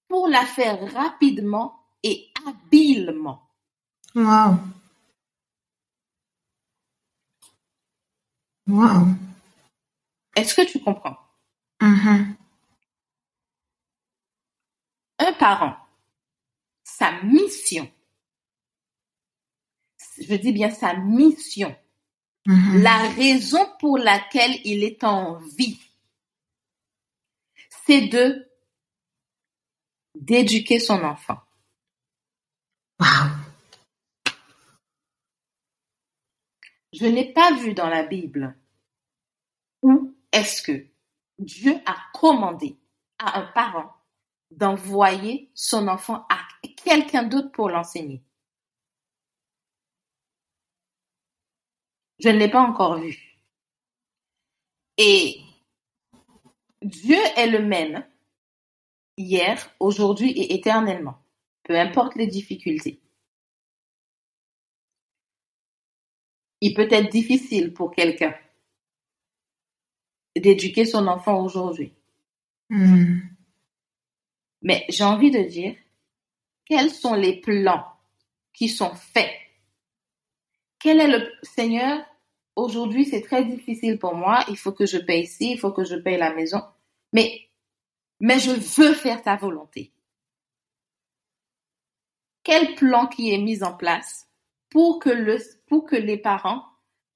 pour 0.09 0.29
la 0.29 0.45
faire 0.45 0.93
rapidement 0.93 1.75
et 2.03 2.33
habilement. 2.47 3.48
Wow. 4.19 4.59
Wow. 8.67 9.07
Est-ce 10.35 10.55
que 10.57 10.67
tu 10.67 10.81
comprends? 10.81 11.17
Mm-hmm. 11.81 12.35
Un 15.21 15.33
parent, 15.35 15.77
sa 16.83 17.23
mission, 17.23 17.89
je 20.19 20.35
dis 20.35 20.53
bien 20.53 20.71
sa 20.71 20.95
mission, 20.95 21.77
mm-hmm. 22.47 22.83
la 22.83 23.09
raison 23.11 23.65
pour 23.79 23.99
laquelle 23.99 24.61
il 24.65 24.83
est 24.83 25.05
en 25.05 25.37
vie, 25.57 25.81
c'est 27.87 28.09
de 28.09 28.51
d'éduquer 30.17 30.81
son 30.81 31.05
enfant. 31.05 31.39
Wow. 32.99 33.38
Je 36.99 37.07
n'ai 37.07 37.33
pas 37.33 37.53
vu 37.53 37.75
dans 37.75 37.89
la 37.89 38.03
Bible 38.03 38.57
où 39.83 40.17
est-ce 40.33 40.63
que 40.63 40.87
Dieu 41.39 41.77
a 41.87 41.97
commandé 42.13 42.77
à 43.19 43.39
un 43.39 43.47
parent 43.53 43.93
d'envoyer 44.51 45.49
son 45.55 45.87
enfant 45.87 46.27
à 46.29 46.39
quelqu'un 46.83 47.23
d'autre 47.23 47.53
pour 47.53 47.69
l'enseigner. 47.69 48.25
Je 52.19 52.31
ne 52.31 52.39
l'ai 52.39 52.51
pas 52.51 52.63
encore 52.63 52.99
vu. 52.99 53.39
Et 54.97 55.41
Dieu 56.83 57.19
est 57.37 57.47
le 57.47 57.63
même 57.63 58.05
hier, 59.17 59.71
aujourd'hui 59.79 60.33
et 60.33 60.55
éternellement, 60.55 61.23
peu 61.63 61.79
importe 61.79 62.17
les 62.17 62.27
difficultés. 62.27 63.01
Il 66.61 66.75
peut 66.75 66.89
être 66.91 67.11
difficile 67.11 67.73
pour 67.73 67.93
quelqu'un 67.93 68.35
d'éduquer 70.37 70.85
son 70.85 71.07
enfant 71.07 71.43
aujourd'hui. 71.43 71.93
Hmm. 72.71 73.19
Mais 74.63 74.85
j'ai 74.89 75.05
envie 75.05 75.31
de 75.31 75.43
dire, 75.43 75.77
quels 76.65 76.91
sont 76.91 77.15
les 77.15 77.41
plans 77.41 77.87
qui 78.53 78.69
sont 78.69 78.95
faits? 78.95 79.33
Quel 80.79 81.01
est 81.01 81.09
le 81.09 81.33
Seigneur 81.43 82.05
Aujourd'hui, 82.57 83.05
c'est 83.05 83.23
très 83.23 83.45
difficile 83.45 83.99
pour 83.99 84.15
moi. 84.15 84.45
Il 84.49 84.57
faut 84.57 84.73
que 84.73 84.87
je 84.87 84.99
paye 84.99 85.23
ici, 85.23 85.53
il 85.53 85.59
faut 85.59 85.71
que 85.71 85.85
je 85.85 85.95
paye 85.95 86.19
la 86.19 86.35
maison. 86.35 86.61
Mais, 87.13 87.49
mais 88.21 88.41
je 88.41 88.51
veux 88.51 88.95
faire 88.95 89.23
ta 89.23 89.37
volonté. 89.37 89.93
Quel 92.43 92.75
plan 92.75 93.07
qui 93.07 93.33
est 93.33 93.39
mis 93.39 93.63
en 93.63 93.75
place 93.75 94.28
pour 94.71 94.99
que 94.99 95.97
les 95.97 96.19
parents 96.19 96.65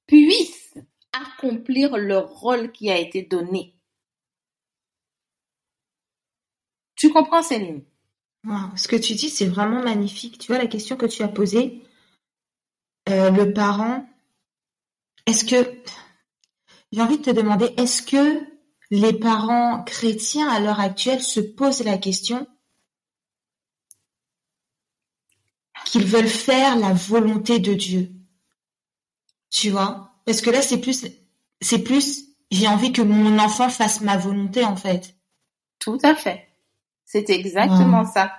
puissent 0.07 0.79
accomplir 1.12 1.97
le 1.97 2.19
rôle 2.19 2.73
qui 2.73 2.91
a 2.91 2.99
été 2.99 3.23
donné. 3.23 3.75
Tu 6.97 7.11
comprends, 7.11 7.43
Céline? 7.43 7.83
Ce 8.77 8.88
que 8.88 8.97
tu 8.97 9.15
dis, 9.15 9.29
c'est 9.31 9.47
vraiment 9.47 9.83
magnifique. 9.83 10.38
Tu 10.38 10.49
vois, 10.49 10.59
la 10.59 10.67
question 10.67 10.97
que 10.97 11.07
tu 11.07 11.23
as 11.23 11.29
posée, 11.29 11.83
euh, 13.09 13.31
le 13.31 13.53
parent, 13.53 14.07
est-ce 15.27 15.45
que, 15.45 15.81
j'ai 16.93 17.03
envie 17.03 17.19
de 17.19 17.23
te 17.23 17.31
demander, 17.31 17.73
est-ce 17.77 18.03
que 18.03 18.41
les 18.91 19.12
parents 19.12 19.83
chrétiens 19.85 20.49
à 20.49 20.61
l'heure 20.61 20.81
actuelle 20.81 21.23
se 21.23 21.41
posent 21.41 21.85
la 21.85 21.99
question 21.99 22.47
qu'ils 25.92 26.07
veulent 26.07 26.26
faire 26.26 26.76
la 26.76 26.94
volonté 26.94 27.59
de 27.59 27.74
Dieu 27.74 28.11
Tu 29.50 29.68
vois? 29.68 30.11
Parce 30.24 30.40
que 30.40 30.48
là, 30.48 30.62
c'est 30.62 30.81
plus, 30.81 31.07
c'est 31.61 31.85
plus, 31.85 32.24
j'ai 32.50 32.66
envie 32.66 32.92
que 32.92 33.02
mon 33.02 33.38
enfant 33.38 33.68
fasse 33.68 34.00
ma 34.00 34.16
volonté, 34.16 34.64
en 34.64 34.76
fait. 34.76 35.14
Tout 35.78 35.98
à 36.02 36.14
fait. 36.14 36.48
C'est 37.05 37.28
exactement 37.28 38.07
ça. 38.07 38.33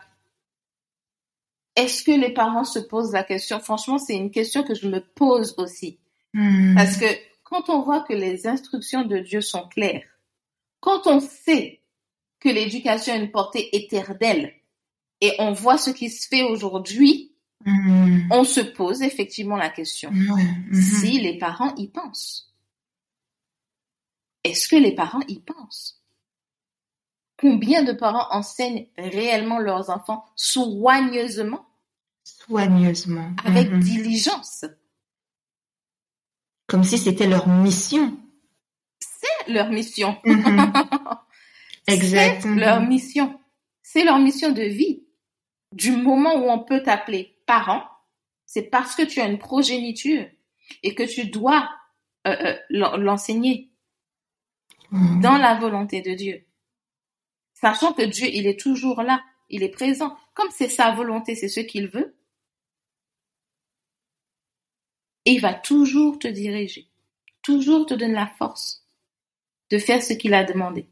Est-ce 1.75 2.03
que 2.03 2.11
les 2.11 2.33
parents 2.33 2.63
se 2.63 2.79
posent 2.79 3.13
la 3.13 3.23
question? 3.23 3.59
Franchement, 3.59 3.99
c'est 3.99 4.15
une 4.15 4.31
question 4.31 4.63
que 4.63 4.73
je 4.73 4.87
me 4.87 4.99
pose 4.99 5.53
aussi. 5.57 5.99
Hmm. 6.33 6.73
Parce 6.75 6.97
que 6.97 7.05
quand 7.43 7.69
on 7.69 7.83
voit 7.83 8.01
que 8.01 8.13
les 8.13 8.47
instructions 8.47 9.03
de 9.03 9.19
Dieu 9.19 9.41
sont 9.41 9.67
claires, 9.67 10.07
quand 10.79 11.05
on 11.05 11.19
sait 11.19 11.81
que 12.39 12.49
l'éducation 12.49 13.13
a 13.13 13.17
une 13.17 13.31
portée 13.31 13.75
éternelle 13.75 14.53
et 15.21 15.33
on 15.37 15.51
voit 15.53 15.77
ce 15.77 15.91
qui 15.91 16.09
se 16.09 16.27
fait 16.27 16.41
aujourd'hui, 16.41 17.32
Mm-hmm. 17.65 18.27
On 18.31 18.43
se 18.43 18.59
pose 18.61 19.01
effectivement 19.01 19.55
la 19.55 19.69
question 19.69 20.11
mm-hmm. 20.11 20.73
si 20.73 21.19
les 21.19 21.37
parents 21.37 21.73
y 21.75 21.87
pensent. 21.87 22.53
Est-ce 24.43 24.67
que 24.67 24.75
les 24.75 24.93
parents 24.93 25.23
y 25.27 25.39
pensent? 25.39 26.01
Combien 27.37 27.83
de 27.83 27.93
parents 27.93 28.27
enseignent 28.31 28.87
réellement 28.97 29.59
leurs 29.59 29.89
enfants 29.89 30.25
soigneusement? 30.35 31.65
Soigneusement. 32.23 33.31
Avec 33.45 33.69
mm-hmm. 33.69 33.79
diligence. 33.79 34.65
Comme 36.67 36.83
si 36.83 36.97
c'était 36.97 37.27
leur 37.27 37.47
mission. 37.47 38.17
C'est 38.99 39.51
leur 39.51 39.69
mission. 39.69 40.17
exact. 41.87 42.41
C'est 42.43 42.55
leur 42.55 42.81
mission. 42.81 43.39
C'est 43.81 44.03
leur 44.03 44.19
mission 44.19 44.51
de 44.51 44.63
vie. 44.63 45.03
Du 45.71 45.91
moment 45.91 46.35
où 46.35 46.49
on 46.49 46.59
peut 46.59 46.83
t'appeler 46.83 47.32
parent, 47.45 47.83
c'est 48.45 48.63
parce 48.63 48.95
que 48.95 49.03
tu 49.03 49.19
as 49.19 49.27
une 49.27 49.39
progéniture 49.39 50.27
et 50.83 50.95
que 50.95 51.03
tu 51.03 51.25
dois 51.25 51.69
euh, 52.27 52.55
euh, 52.71 52.97
l'enseigner 52.97 53.71
mmh. 54.91 55.21
dans 55.21 55.37
la 55.37 55.55
volonté 55.55 56.01
de 56.01 56.13
Dieu. 56.13 56.45
Sachant 57.53 57.93
que 57.93 58.03
Dieu, 58.03 58.27
il 58.31 58.47
est 58.47 58.59
toujours 58.59 59.01
là, 59.01 59.23
il 59.49 59.63
est 59.63 59.69
présent. 59.69 60.17
Comme 60.33 60.49
c'est 60.51 60.69
sa 60.69 60.91
volonté, 60.91 61.35
c'est 61.35 61.47
ce 61.47 61.61
qu'il 61.61 61.87
veut. 61.87 62.15
Et 65.25 65.31
il 65.31 65.41
va 65.41 65.53
toujours 65.53 66.19
te 66.19 66.27
diriger, 66.27 66.89
toujours 67.41 67.85
te 67.85 67.93
donner 67.93 68.13
la 68.13 68.27
force 68.27 68.85
de 69.69 69.77
faire 69.77 70.03
ce 70.03 70.13
qu'il 70.13 70.33
a 70.33 70.43
demandé. 70.43 70.87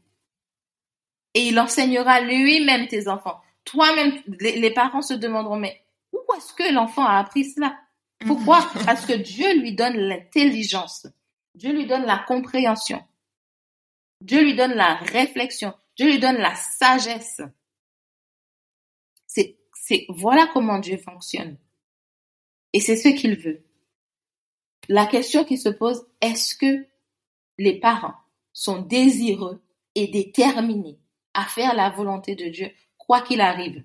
Et 1.34 1.48
il 1.48 1.60
enseignera 1.60 2.20
lui-même 2.20 2.88
tes 2.88 3.08
enfants. 3.08 3.40
Toi-même, 3.64 4.20
les 4.40 4.70
parents 4.72 5.02
se 5.02 5.14
demanderont, 5.14 5.58
mais 5.58 5.81
est-ce 6.36 6.52
que 6.54 6.72
l'enfant 6.72 7.04
a 7.04 7.18
appris 7.18 7.44
cela? 7.44 7.78
Pourquoi. 8.26 8.68
Parce 8.86 9.06
que 9.06 9.12
Dieu 9.12 9.58
lui 9.60 9.74
donne 9.74 9.96
l'intelligence, 9.96 11.06
Dieu 11.54 11.72
lui 11.72 11.86
donne 11.86 12.04
la 12.04 12.18
compréhension, 12.18 13.02
Dieu 14.20 14.42
lui 14.42 14.54
donne 14.54 14.74
la 14.74 14.94
réflexion, 14.94 15.74
Dieu 15.96 16.06
lui 16.06 16.18
donne 16.18 16.36
la 16.36 16.54
sagesse. 16.54 17.40
C'est, 19.26 19.58
c'est, 19.74 20.06
voilà 20.08 20.48
comment 20.52 20.78
Dieu 20.78 20.96
fonctionne. 20.96 21.56
Et 22.72 22.80
c'est 22.80 22.96
ce 22.96 23.08
qu'il 23.08 23.36
veut. 23.36 23.62
La 24.88 25.06
question 25.06 25.44
qui 25.44 25.58
se 25.58 25.68
pose, 25.68 26.06
est-ce 26.20 26.56
que 26.56 26.86
les 27.58 27.78
parents 27.78 28.16
sont 28.52 28.82
désireux 28.82 29.62
et 29.94 30.08
déterminés 30.08 30.98
à 31.34 31.44
faire 31.44 31.74
la 31.74 31.90
volonté 31.90 32.34
de 32.34 32.48
Dieu, 32.48 32.70
quoi 32.98 33.20
qu'il 33.20 33.40
arrive? 33.40 33.84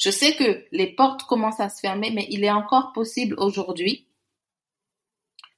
Je 0.00 0.10
sais 0.10 0.34
que 0.34 0.66
les 0.72 0.94
portes 0.94 1.24
commencent 1.24 1.60
à 1.60 1.68
se 1.68 1.78
fermer, 1.80 2.10
mais 2.10 2.26
il 2.30 2.42
est 2.42 2.50
encore 2.50 2.92
possible 2.92 3.34
aujourd'hui 3.38 4.06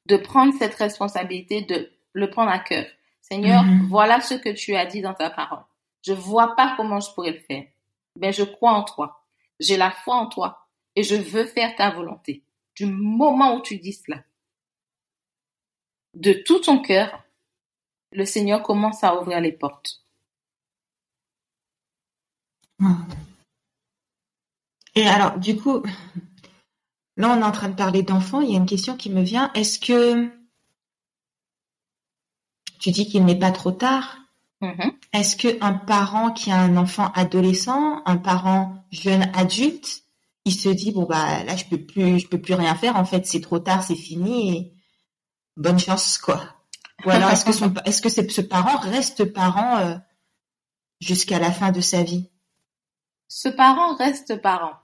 de 0.07 0.17
prendre 0.17 0.53
cette 0.59 0.75
responsabilité, 0.75 1.63
de 1.63 1.93
le 2.13 2.29
prendre 2.29 2.51
à 2.51 2.59
cœur. 2.59 2.87
Seigneur, 3.21 3.63
Mhm. 3.63 3.87
voilà 3.87 4.21
ce 4.21 4.35
que 4.35 4.49
tu 4.51 4.75
as 4.75 4.85
dit 4.85 5.01
dans 5.01 5.15
ta 5.15 5.31
parole. 5.31 5.63
Je 6.05 6.13
vois 6.13 6.57
pas 6.57 6.75
comment 6.77 6.99
je 6.99 7.13
pourrais 7.15 7.31
le 7.33 7.39
faire. 7.39 7.65
Mais 8.17 8.33
je 8.33 8.43
crois 8.43 8.73
en 8.73 8.83
toi. 8.83 9.25
J'ai 9.61 9.77
la 9.77 9.93
foi 9.93 10.17
en 10.17 10.27
toi 10.27 10.67
et 10.97 11.05
je 11.05 11.15
veux 11.15 11.45
faire 11.45 11.77
ta 11.77 11.91
volonté. 11.91 12.43
Du 12.75 12.87
moment 12.87 13.55
où 13.55 13.63
tu 13.63 13.77
dis 13.79 13.93
cela, 13.93 14.25
de 16.15 16.33
tout 16.33 16.59
ton 16.59 16.81
cœur, 16.83 17.23
le 18.11 18.25
Seigneur 18.25 18.63
commence 18.63 19.05
à 19.05 19.19
ouvrir 19.21 19.41
les 19.41 19.53
portes. 19.53 20.03
Et 24.95 25.07
alors, 25.07 25.39
du 25.39 25.57
coup, 25.57 25.83
là, 27.17 27.31
on 27.31 27.41
est 27.41 27.45
en 27.45 27.53
train 27.53 27.69
de 27.69 27.75
parler 27.75 28.03
d'enfants. 28.03 28.41
Il 28.41 28.51
y 28.51 28.55
a 28.55 28.59
une 28.59 28.67
question 28.67 28.97
qui 28.97 29.11
me 29.11 29.23
vient. 29.23 29.51
Est-ce 29.55 29.79
que 29.79 30.31
tu 32.79 32.91
dis 32.91 33.09
qu'il 33.09 33.25
n'est 33.25 33.39
pas 33.39 33.53
trop 33.53 33.73
tard? 33.73 34.19
Mhm. 34.61 34.93
Est-ce 35.13 35.37
qu'un 35.37 35.73
parent 35.75 36.31
qui 36.33 36.51
a 36.51 36.59
un 36.59 36.77
enfant 36.77 37.11
adolescent, 37.15 38.03
un 38.07 38.17
parent 38.17 38.85
jeune 38.93 39.31
adulte, 39.35 40.03
il 40.45 40.55
se 40.55 40.69
dit 40.69 40.93
bon 40.93 41.05
bah 41.05 41.45
là 41.45 41.57
je 41.57 41.65
peux 41.65 41.79
plus 41.85 42.19
je 42.21 42.29
peux 42.29 42.41
plus 42.41 42.55
rien 42.55 42.75
faire 42.75 42.97
en 42.97 43.05
fait 43.05 43.27
c'est 43.27 43.41
trop 43.41 43.59
tard 43.61 43.83
c'est 43.83 43.95
fini 43.97 44.57
et 44.57 44.73
bonne 45.57 45.79
chance 45.79 46.19
quoi. 46.19 46.41
Ou 47.05 47.11
alors 47.11 47.31
est-ce 47.31 47.45
que 47.45 47.53
son 47.53 47.75
est-ce 47.85 48.03
que 48.03 48.09
c'est- 48.09 48.31
ce 48.31 48.41
parent 48.41 48.79
reste 48.79 49.25
parent 49.33 49.79
euh, 49.79 49.95
jusqu'à 51.01 51.39
la 51.39 51.51
fin 51.53 51.73
de 51.73 51.81
sa 51.81 52.03
vie? 52.03 52.31
Ce 53.29 53.49
parent 53.49 53.95
reste 53.97 54.41
parent. 54.41 54.75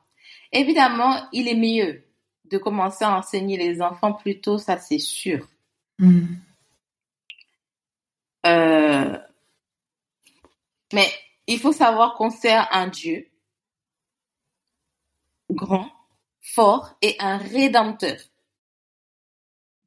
Évidemment, 0.52 1.28
il 1.32 1.48
est 1.48 1.54
mieux 1.54 2.04
de 2.44 2.58
commencer 2.58 3.04
à 3.04 3.16
enseigner 3.16 3.56
les 3.56 3.82
enfants 3.82 4.12
plus 4.12 4.40
tôt, 4.40 4.58
ça 4.58 4.78
c'est 4.78 4.98
sûr. 4.98 5.46
Hmm. 5.98 6.26
Euh, 8.46 9.18
mais 10.92 11.08
il 11.46 11.58
faut 11.58 11.72
savoir 11.72 12.14
qu'on 12.14 12.30
sert 12.30 12.68
un 12.72 12.87
Dieu 12.87 13.28
grand, 15.50 15.90
fort 16.40 16.96
et 17.02 17.16
un 17.18 17.37
rédempteur. 17.37 18.18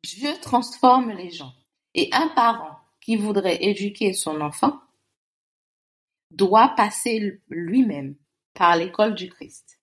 Dieu 0.03 0.33
transforme 0.41 1.11
les 1.11 1.29
gens. 1.29 1.53
Et 1.93 2.09
un 2.13 2.29
parent 2.29 2.79
qui 3.01 3.15
voudrait 3.17 3.63
éduquer 3.63 4.13
son 4.13 4.41
enfant 4.41 4.79
doit 6.31 6.69
passer 6.69 7.41
lui-même 7.49 8.15
par 8.53 8.75
l'école 8.77 9.15
du 9.15 9.29
Christ. 9.29 9.80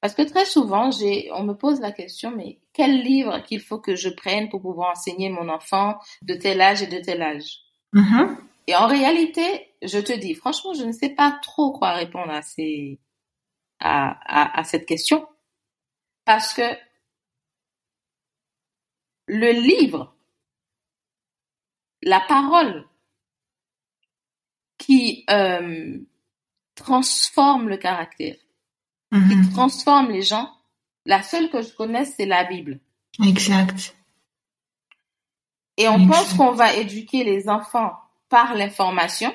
Parce 0.00 0.14
que 0.14 0.22
très 0.22 0.44
souvent, 0.44 0.90
j'ai, 0.90 1.30
on 1.32 1.42
me 1.42 1.54
pose 1.54 1.80
la 1.80 1.90
question, 1.90 2.30
mais 2.30 2.58
quel 2.72 3.02
livre 3.02 3.40
qu'il 3.40 3.60
faut 3.60 3.78
que 3.78 3.96
je 3.96 4.08
prenne 4.08 4.48
pour 4.48 4.62
pouvoir 4.62 4.92
enseigner 4.92 5.28
mon 5.28 5.48
enfant 5.48 5.98
de 6.22 6.34
tel 6.34 6.60
âge 6.60 6.82
et 6.82 6.86
de 6.86 6.98
tel 6.98 7.20
âge? 7.22 7.58
Mhm. 7.92 8.36
Et 8.68 8.76
en 8.76 8.86
réalité, 8.86 9.72
je 9.82 9.98
te 9.98 10.12
dis, 10.12 10.34
franchement, 10.34 10.74
je 10.74 10.84
ne 10.84 10.92
sais 10.92 11.10
pas 11.10 11.38
trop 11.42 11.72
quoi 11.72 11.94
répondre 11.94 12.30
à 12.30 12.42
ces, 12.42 13.00
à, 13.80 14.10
à, 14.24 14.60
à 14.60 14.64
cette 14.64 14.86
question. 14.86 15.26
Parce 16.24 16.52
que 16.52 16.76
le 19.26 19.50
livre, 19.52 20.14
la 22.02 22.20
parole 22.20 22.86
qui 24.78 25.24
euh, 25.30 25.98
transforme 26.74 27.68
le 27.68 27.76
caractère, 27.76 28.36
qui 29.12 29.16
Mhm. 29.18 29.50
transforme 29.52 30.10
les 30.10 30.22
gens, 30.22 30.50
la 31.06 31.22
seule 31.22 31.50
que 31.50 31.62
je 31.62 31.72
connaisse, 31.74 32.14
c'est 32.16 32.26
la 32.26 32.44
Bible. 32.44 32.80
Exact. 33.24 33.94
Et 35.76 35.88
on 35.88 35.94
Exact. 36.00 36.08
pense 36.12 36.34
qu'on 36.34 36.52
va 36.52 36.74
éduquer 36.74 37.24
les 37.24 37.48
enfants 37.48 37.92
par 38.28 38.54
l'information, 38.54 39.34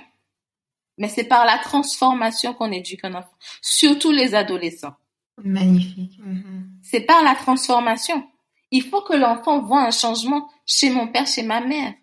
mais 0.97 1.07
c'est 1.07 1.23
par 1.23 1.45
la 1.45 1.57
transformation 1.57 2.53
qu'on 2.53 2.71
éduque 2.71 3.03
un 3.03 3.15
enfant, 3.15 3.33
surtout 3.61 4.11
les 4.11 4.35
adolescents. 4.35 4.95
Magnifique. 5.43 6.19
Mhm. 6.19 6.69
C'est 6.83 7.01
par 7.01 7.23
la 7.23 7.33
transformation. 7.35 8.27
Il 8.71 8.83
faut 8.83 9.01
que 9.01 9.13
l'enfant 9.13 9.61
voit 9.61 9.81
un 9.83 9.91
changement 9.91 10.49
chez 10.65 10.89
mon 10.91 11.07
père, 11.07 11.25
chez 11.27 11.43
ma 11.43 11.61
mère. 11.61 11.93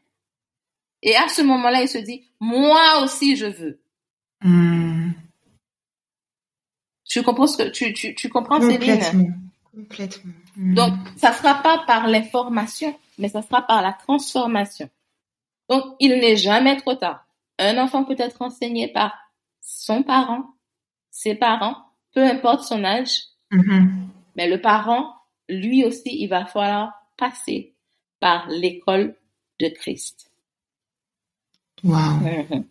Et 1.02 1.16
à 1.16 1.28
ce 1.28 1.42
moment-là, 1.42 1.82
il 1.82 1.88
se 1.88 1.98
dit, 1.98 2.24
moi 2.40 3.02
aussi, 3.02 3.36
je 3.36 3.46
veux. 3.46 3.80
Hmm. 4.42 5.12
Tu 7.10 7.24
comprends 7.24 7.48
ce 7.48 7.58
que, 7.58 7.68
tu, 7.70 7.92
tu, 7.92 8.14
tu 8.14 8.28
comprends, 8.28 8.60
Céline? 8.60 8.78
Complètement. 8.78 9.28
Complètement. 9.74 10.32
Hmm. 10.56 10.74
Donc, 10.74 10.94
ça 11.16 11.32
sera 11.32 11.54
pas 11.56 11.82
par 11.84 12.06
l'information, 12.06 12.96
mais 13.18 13.28
ça 13.28 13.42
sera 13.42 13.62
par 13.62 13.82
la 13.82 13.92
transformation. 13.92 14.88
Donc, 15.68 15.96
il 15.98 16.10
n'est 16.20 16.36
jamais 16.36 16.76
trop 16.76 16.94
tard. 16.94 17.26
Un 17.58 17.78
enfant 17.78 18.04
peut 18.04 18.14
être 18.16 18.40
enseigné 18.42 18.86
par 18.88 19.12
son 19.60 20.04
parent, 20.04 20.54
ses 21.10 21.34
parents, 21.34 21.76
peu 22.14 22.22
importe 22.22 22.62
son 22.62 22.84
âge, 22.84 23.24
Mhm. 23.50 24.08
mais 24.36 24.48
le 24.48 24.60
parent, 24.60 25.16
lui 25.48 25.84
aussi, 25.84 26.10
il 26.22 26.28
va 26.28 26.46
falloir 26.46 26.92
passer 27.16 27.74
par 28.20 28.48
l'école 28.48 29.16
de 29.58 29.68
Christ. 29.68 30.30
Wow. 31.82 31.96
Mhm. 31.96 32.64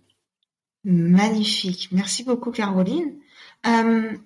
Magnifique. 0.85 1.89
Merci 1.91 2.23
beaucoup, 2.23 2.51
Caroline. 2.51 3.19
Euh, 3.67 4.17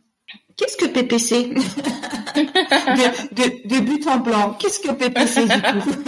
Qu'est-ce 0.58 0.78
que 0.78 0.86
PPC 0.86 1.54
de, 2.36 3.36
de, 3.36 3.68
de 3.68 3.80
but 3.82 4.08
en 4.08 4.18
blanc. 4.18 4.54
Qu'est-ce 4.60 4.80
que 4.80 4.92
PPC 4.92 5.46
du 5.46 5.82
coup? 5.82 6.04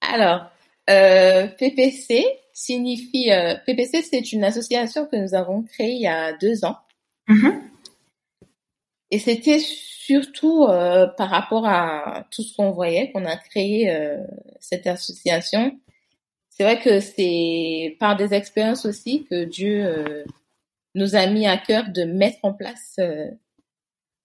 Alors, 0.00 0.50
euh, 0.90 1.46
PPC 1.46 2.24
signifie, 2.52 3.30
euh, 3.30 3.54
PPC, 3.66 4.02
c'est 4.02 4.32
une 4.32 4.44
association 4.44 5.06
que 5.06 5.16
nous 5.16 5.34
avons 5.34 5.62
créée 5.62 5.92
il 5.92 6.02
y 6.02 6.06
a 6.06 6.32
deux 6.32 6.64
ans. 6.64 6.76
Mhm. 7.28 7.62
Et 9.10 9.18
c'était 9.18 9.58
surtout 9.58 10.64
euh, 10.64 11.06
par 11.06 11.30
rapport 11.30 11.66
à 11.66 12.26
tout 12.30 12.42
ce 12.42 12.56
qu'on 12.56 12.70
voyait 12.70 13.10
qu'on 13.12 13.24
a 13.24 13.36
créé 13.36 13.94
cette 14.60 14.86
association. 14.86 15.78
C'est 16.50 16.64
vrai 16.64 16.80
que 16.80 17.00
c'est 17.00 17.96
par 18.00 18.16
des 18.16 18.34
expériences 18.34 18.84
aussi 18.84 19.24
que 19.30 19.44
Dieu 19.44 20.24
nous 20.94 21.14
a 21.14 21.26
mis 21.26 21.46
à 21.46 21.56
cœur 21.56 21.84
de 21.88 22.04
mettre 22.04 22.38
en 22.42 22.52
place 22.52 22.98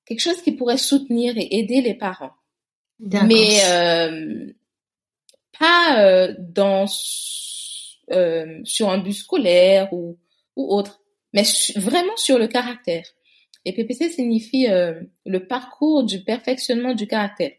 quelque 0.05 0.19
chose 0.21 0.41
qui 0.41 0.51
pourrait 0.53 0.77
soutenir 0.77 1.37
et 1.37 1.47
aider 1.59 1.81
les 1.81 1.93
parents. 1.93 2.33
Mais 3.27 3.59
euh, 3.65 4.53
pas 5.59 5.99
euh, 6.03 6.35
dans 6.39 6.85
euh, 8.11 8.59
sur 8.63 8.89
un 8.89 8.97
bus 8.99 9.19
scolaire 9.23 9.91
ou, 9.93 10.17
ou 10.55 10.73
autre, 10.75 11.01
mais 11.33 11.43
su- 11.43 11.77
vraiment 11.79 12.15
sur 12.17 12.37
le 12.37 12.47
caractère. 12.47 13.05
Et 13.65 13.73
PPC 13.73 14.09
signifie 14.09 14.67
euh, 14.67 15.01
le 15.25 15.47
parcours 15.47 16.03
du 16.03 16.23
perfectionnement 16.23 16.93
du 16.93 17.07
caractère. 17.07 17.53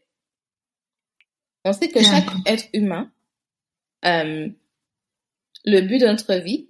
On 1.64 1.72
sait 1.72 1.88
que 1.88 1.98
chaque 2.10 2.26
être 2.46 2.66
humain, 2.74 3.10
euh, 4.04 4.48
le 5.64 5.80
but 5.80 5.98
de 5.98 6.06
notre 6.06 6.34
vie, 6.34 6.68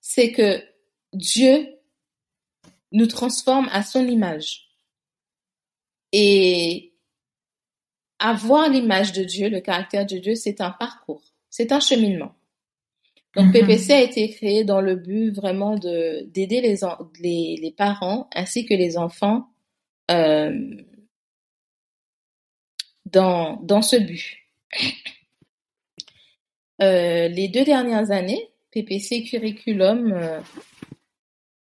c'est 0.00 0.32
que 0.32 0.62
Dieu 1.14 1.66
nous 2.92 3.06
transforme 3.06 3.68
à 3.72 3.82
son 3.82 4.06
image. 4.06 4.67
Et 6.12 6.94
avoir 8.18 8.68
l'image 8.68 9.12
de 9.12 9.24
Dieu, 9.24 9.48
le 9.48 9.60
caractère 9.60 10.06
de 10.06 10.18
Dieu, 10.18 10.34
c'est 10.34 10.60
un 10.60 10.70
parcours, 10.70 11.22
c'est 11.50 11.72
un 11.72 11.80
cheminement. 11.80 12.34
Donc 13.36 13.46
Mhm. 13.46 13.52
PPC 13.52 13.92
a 13.92 14.00
été 14.00 14.30
créé 14.30 14.64
dans 14.64 14.80
le 14.80 14.96
but 14.96 15.30
vraiment 15.30 15.76
de 15.76 16.22
d'aider 16.26 16.60
les, 16.60 17.58
les 17.60 17.70
parents 17.72 18.28
ainsi 18.34 18.64
que 18.64 18.74
les 18.74 18.96
enfants 18.96 19.48
euh, 20.10 20.82
dans 23.06 23.56
dans 23.62 23.82
ce 23.82 23.96
but. 23.96 24.38
Euh, 26.80 27.26
les 27.26 27.48
deux 27.48 27.64
dernières 27.64 28.12
années, 28.12 28.50
PPC 28.70 29.24
Curriculum 29.24 30.12
euh, 30.12 30.40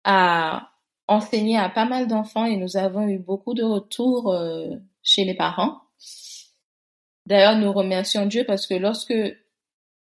a 0.05 0.71
enseigné 1.09 1.57
à 1.59 1.69
pas 1.69 1.87
mal 1.87 2.07
d'enfants 2.07 2.45
et 2.45 2.57
nous 2.57 2.77
avons 2.77 3.09
eu 3.09 3.19
beaucoup 3.19 3.55
de 3.55 3.63
retours 3.63 4.33
euh, 4.33 4.69
chez 5.03 5.25
les 5.25 5.35
parents. 5.35 5.81
D'ailleurs, 7.27 7.57
nous 7.57 7.73
remercions 7.73 8.27
Dieu 8.27 8.45
parce 8.47 8.67
que 8.67 8.75
lorsque 8.75 9.15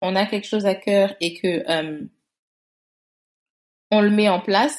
on 0.03 0.15
a 0.17 0.27
quelque 0.27 0.47
chose 0.47 0.67
à 0.67 0.75
cœur 0.75 1.15
et 1.21 1.35
que 1.35 1.69
euh, 1.71 2.03
on 3.91 4.01
le 4.01 4.11
met 4.11 4.29
en 4.29 4.41
place, 4.41 4.79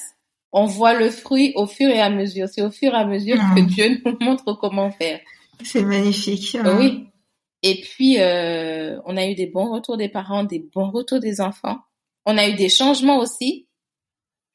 on 0.52 0.66
voit 0.66 0.94
le 0.94 1.10
fruit 1.10 1.54
au 1.56 1.66
fur 1.68 1.90
et 1.90 2.02
à 2.02 2.10
mesure. 2.10 2.48
C'est 2.50 2.62
au 2.62 2.72
fur 2.72 2.94
et 2.94 2.98
à 2.98 3.06
mesure 3.06 3.38
Ah. 3.40 3.54
que 3.56 3.62
Dieu 3.62 4.02
nous 4.06 4.18
montre 4.22 4.54
comment 4.54 4.92
faire. 4.92 5.20
C'est 5.64 5.84
magnifique. 5.84 6.56
Euh, 6.56 6.78
Oui. 6.78 7.08
Et 7.64 7.80
puis, 7.82 8.20
euh, 8.20 9.00
on 9.06 9.18
a 9.18 9.28
eu 9.28 9.36
des 9.36 9.46
bons 9.46 9.72
retours 9.72 9.96
des 9.98 10.10
parents, 10.10 10.44
des 10.44 10.60
bons 10.74 10.90
retours 10.90 11.20
des 11.20 11.42
enfants. 11.42 11.78
On 12.26 12.38
a 12.38 12.48
eu 12.50 12.54
des 12.56 12.70
changements 12.70 13.18
aussi 13.20 13.68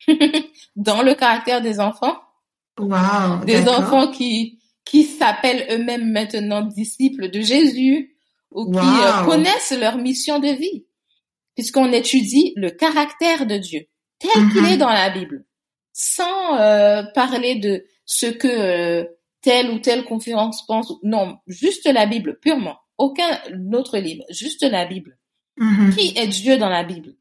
dans 0.76 1.02
le 1.02 1.14
caractère 1.14 1.62
des 1.62 1.80
enfants. 1.80 2.16
Wow. 2.78 3.44
Des 3.46 3.66
enfants 3.68 4.10
qui, 4.10 4.58
qui 4.84 5.04
s'appellent 5.04 5.66
eux-mêmes 5.70 6.10
maintenant 6.12 6.62
disciples 6.62 7.30
de 7.30 7.40
Jésus 7.40 8.16
ou 8.50 8.70
qui 8.70 8.78
euh, 8.78 9.24
connaissent 9.24 9.72
leur 9.78 9.96
mission 9.98 10.38
de 10.38 10.48
vie. 10.48 10.84
puisqu'on 11.54 11.90
étudie 11.92 12.52
le 12.56 12.70
caractère 12.70 13.46
de 13.46 13.56
Dieu 13.56 13.86
tel 14.18 14.50
qu'il 14.52 14.62
Mhm. 14.62 14.66
est 14.72 14.76
dans 14.76 14.90
la 14.90 15.08
Bible, 15.10 15.44
sans 15.92 16.58
euh, 16.58 17.02
parler 17.14 17.54
de 17.56 17.84
ce 18.04 18.26
que 18.26 18.46
euh, 18.48 19.04
telle 19.42 19.70
ou 19.70 19.78
telle 19.78 20.04
conférence 20.04 20.66
pense. 20.66 20.92
Non, 21.02 21.38
juste 21.46 21.86
la 21.86 22.04
Bible, 22.06 22.38
purement. 22.40 22.76
Aucun 22.98 23.40
autre 23.72 23.96
livre, 23.98 24.24
juste 24.30 24.62
la 24.62 24.84
Bible. 24.86 25.18
Mhm. 25.58 25.94
Qui 25.94 26.12
est 26.16 26.26
Dieu 26.28 26.58
dans 26.58 26.68
la 26.68 26.84
Bible? 26.84 27.14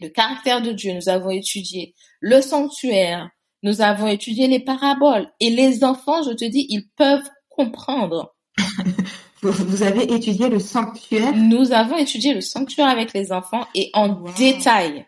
Le 0.00 0.08
caractère 0.08 0.62
de 0.62 0.72
Dieu, 0.72 0.92
nous 0.94 1.08
avons 1.08 1.30
étudié 1.30 1.94
le 2.20 2.40
sanctuaire, 2.40 3.30
nous 3.64 3.80
avons 3.80 4.06
étudié 4.06 4.46
les 4.46 4.60
paraboles. 4.60 5.28
Et 5.40 5.50
les 5.50 5.82
enfants, 5.82 6.22
je 6.22 6.30
te 6.32 6.44
dis, 6.44 6.66
ils 6.68 6.88
peuvent 6.96 7.28
comprendre. 7.48 8.36
Vous, 9.42 9.82
avez 9.84 10.12
étudié 10.12 10.48
le 10.48 10.58
sanctuaire? 10.58 11.32
Nous 11.34 11.72
avons 11.72 11.96
étudié 11.96 12.34
le 12.34 12.40
sanctuaire 12.40 12.88
avec 12.88 13.12
les 13.12 13.30
enfants 13.32 13.66
et 13.74 13.90
en 13.94 14.08
Wow. 14.08 14.32
détail. 14.36 15.06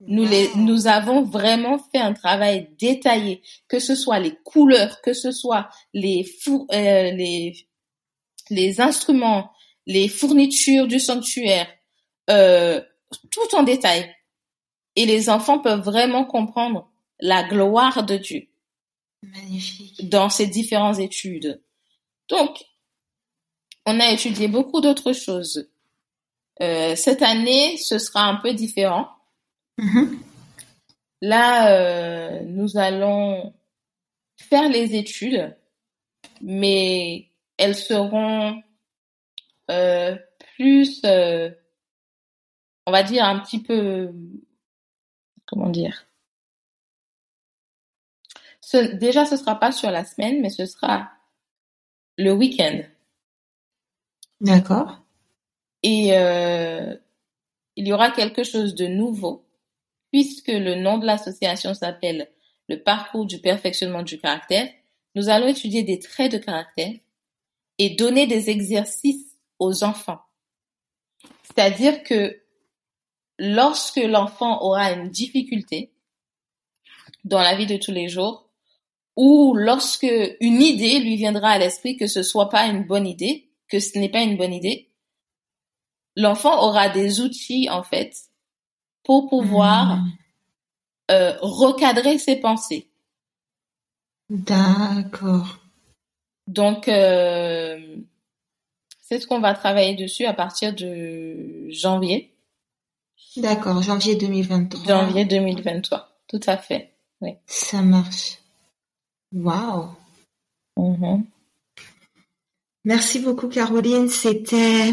Nous, 0.00 0.24
les, 0.24 0.46
Wow. 0.48 0.56
nous 0.58 0.86
avons 0.86 1.22
vraiment 1.22 1.78
fait 1.92 1.98
un 2.00 2.12
travail 2.12 2.68
détaillé, 2.78 3.42
que 3.68 3.78
ce 3.80 3.94
soit 3.96 4.18
les 4.20 4.34
couleurs, 4.44 5.00
que 5.02 5.12
ce 5.12 5.30
soit 5.32 5.68
les, 5.92 6.24
four- 6.42 6.66
euh, 6.72 7.10
les, 7.12 7.54
les 8.50 8.80
instruments, 8.80 9.50
les 9.86 10.08
fournitures 10.08 10.86
du 10.86 11.00
sanctuaire, 11.00 11.68
euh, 12.30 12.80
tout 13.32 13.54
en 13.56 13.62
détail. 13.64 14.12
Et 14.96 15.06
les 15.06 15.28
enfants 15.28 15.58
peuvent 15.58 15.82
vraiment 15.82 16.24
comprendre 16.24 16.90
la 17.20 17.42
gloire 17.42 18.04
de 18.04 18.16
Dieu 18.16 18.48
Magnifique. 19.22 20.08
dans 20.08 20.28
ces 20.28 20.46
différentes 20.46 20.98
études. 20.98 21.62
Donc, 22.28 22.64
on 23.86 24.00
a 24.00 24.10
étudié 24.10 24.48
beaucoup 24.48 24.80
d'autres 24.80 25.12
choses. 25.12 25.68
Euh, 26.62 26.94
cette 26.96 27.22
année, 27.22 27.76
ce 27.76 27.98
sera 27.98 28.24
un 28.24 28.36
peu 28.36 28.54
différent. 28.54 29.08
Mhm. 29.78 30.20
Là, 31.20 31.72
euh, 31.72 32.40
nous 32.46 32.76
allons 32.76 33.54
faire 34.36 34.68
les 34.68 34.94
études, 34.94 35.56
mais 36.40 37.30
elles 37.56 37.76
seront 37.76 38.62
euh, 39.70 40.16
plus, 40.56 41.00
euh, 41.04 41.50
on 42.86 42.92
va 42.92 43.02
dire, 43.02 43.24
un 43.24 43.38
petit 43.40 43.62
peu, 43.62 44.12
comment 45.54 45.70
dire. 45.70 46.06
Ce, 48.60 48.94
déjà, 48.96 49.24
ce 49.24 49.36
sera 49.36 49.60
pas 49.60 49.72
sur 49.72 49.90
la 49.90 50.04
semaine, 50.04 50.40
mais 50.40 50.50
ce 50.50 50.66
sera 50.66 51.10
le 52.16 52.32
week-end. 52.32 52.82
D'accord. 54.40 55.02
Et 55.82 56.18
euh, 56.18 56.96
il 57.76 57.86
y 57.86 57.92
aura 57.92 58.10
quelque 58.10 58.42
chose 58.42 58.74
de 58.74 58.86
nouveau, 58.86 59.46
puisque 60.10 60.48
le 60.48 60.74
nom 60.74 60.98
de 60.98 61.06
l'association 61.06 61.74
s'appelle 61.74 62.30
le 62.68 62.82
parcours 62.82 63.26
du 63.26 63.38
perfectionnement 63.38 64.02
du 64.02 64.18
caractère. 64.18 64.68
Nous 65.14 65.28
allons 65.28 65.46
étudier 65.46 65.82
des 65.82 65.98
traits 65.98 66.32
de 66.32 66.38
caractère 66.38 66.92
et 67.78 67.90
donner 67.90 68.26
des 68.26 68.50
exercices 68.50 69.38
aux 69.58 69.84
enfants. 69.84 70.20
C'est-à-dire 71.42 72.02
que 72.02 72.43
lorsque 73.38 73.96
l'enfant 73.96 74.62
aura 74.62 74.92
une 74.92 75.08
difficulté 75.10 75.92
dans 77.24 77.40
la 77.40 77.54
vie 77.56 77.66
de 77.66 77.76
tous 77.76 77.92
les 77.92 78.08
jours, 78.08 78.48
ou 79.16 79.54
lorsque 79.54 80.06
une 80.40 80.60
idée 80.60 80.98
lui 80.98 81.16
viendra 81.16 81.50
à 81.50 81.58
l'esprit 81.58 81.96
que 81.96 82.06
ce 82.06 82.22
soit 82.22 82.48
pas 82.48 82.66
une 82.66 82.84
bonne 82.84 83.06
idée, 83.06 83.48
que 83.68 83.78
ce 83.80 83.98
n'est 83.98 84.08
pas 84.08 84.22
une 84.22 84.36
bonne 84.36 84.52
idée, 84.52 84.90
l'enfant 86.16 86.62
aura 86.62 86.88
des 86.88 87.20
outils 87.20 87.68
en 87.70 87.82
fait 87.82 88.14
pour 89.02 89.28
pouvoir 89.28 89.96
Mhm. 89.96 90.12
euh, 91.10 91.36
recadrer 91.40 92.18
ses 92.18 92.36
pensées. 92.36 92.88
D'accord. 94.30 95.58
Donc 96.46 96.88
euh, 96.88 97.96
c'est 99.00 99.20
ce 99.20 99.26
qu'on 99.26 99.40
va 99.40 99.54
travailler 99.54 99.94
dessus 99.94 100.24
à 100.24 100.32
partir 100.34 100.74
de 100.74 101.66
janvier, 101.70 102.33
D'accord. 103.36 103.82
Janvier 103.82 104.16
2023. 104.16 104.86
janvier 104.86 105.24
2023. 105.24 106.08
Tout 106.28 106.40
à 106.46 106.56
fait. 106.56 106.94
Ça 107.46 107.82
marche. 107.82 108.38
Waouh. 109.32 109.88
Mhm. 110.76 111.24
Merci 112.84 113.20
beaucoup, 113.20 113.48
Caroline. 113.48 114.08
C'était 114.08 114.92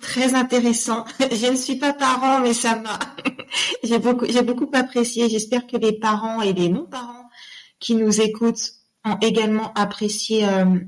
très 0.00 0.34
intéressant. 0.34 1.04
Je 1.20 1.50
ne 1.50 1.56
suis 1.56 1.76
pas 1.76 1.92
parent, 1.92 2.40
mais 2.40 2.54
ça 2.54 2.76
m'a, 2.76 2.98
j'ai 3.84 3.98
beaucoup, 3.98 4.26
j'ai 4.26 4.42
beaucoup 4.42 4.70
apprécié. 4.72 5.28
J'espère 5.28 5.66
que 5.66 5.76
les 5.76 5.92
parents 5.92 6.42
et 6.42 6.52
les 6.52 6.68
non-parents 6.68 7.28
qui 7.78 7.94
nous 7.94 8.20
écoutent 8.20 8.72
ont 9.04 9.18
également 9.20 9.72
apprécié 9.74 10.48
euh, 10.48 10.78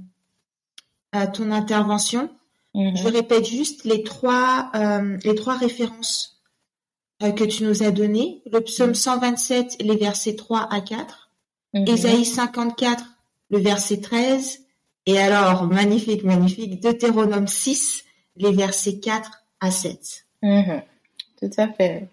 euh, 1.15 1.27
ton 1.33 1.51
intervention. 1.53 2.31
Mhm. 2.75 2.97
Je 2.97 3.09
répète 3.09 3.47
juste 3.47 3.85
les 3.85 4.03
trois, 4.03 4.71
euh, 4.75 5.17
les 5.25 5.35
trois 5.35 5.57
références 5.57 6.34
que 7.33 7.45
tu 7.45 7.65
nous 7.65 7.83
as 7.83 7.91
données. 7.91 8.43
Le 8.51 8.61
psaume 8.61 8.95
127, 8.95 9.77
les 9.81 9.97
versets 9.97 10.37
3 10.37 10.69
à 10.71 10.81
4. 10.81 11.31
Mhm. 11.75 11.89
Ésaïe 11.89 12.25
54, 12.25 13.05
le 13.51 13.59
verset 13.59 14.01
13. 14.01 14.61
Et 15.07 15.19
alors, 15.19 15.65
magnifique, 15.65 16.25
magnifique, 16.25 16.81
Deutéronome 16.81 17.47
6, 17.47 18.05
les 18.37 18.53
versets 18.53 18.99
4 19.01 19.45
à 19.61 19.71
7. 19.71 20.27
Mhm. 20.43 20.83
Tout 21.41 21.51
à 21.57 21.69
fait. 21.69 22.09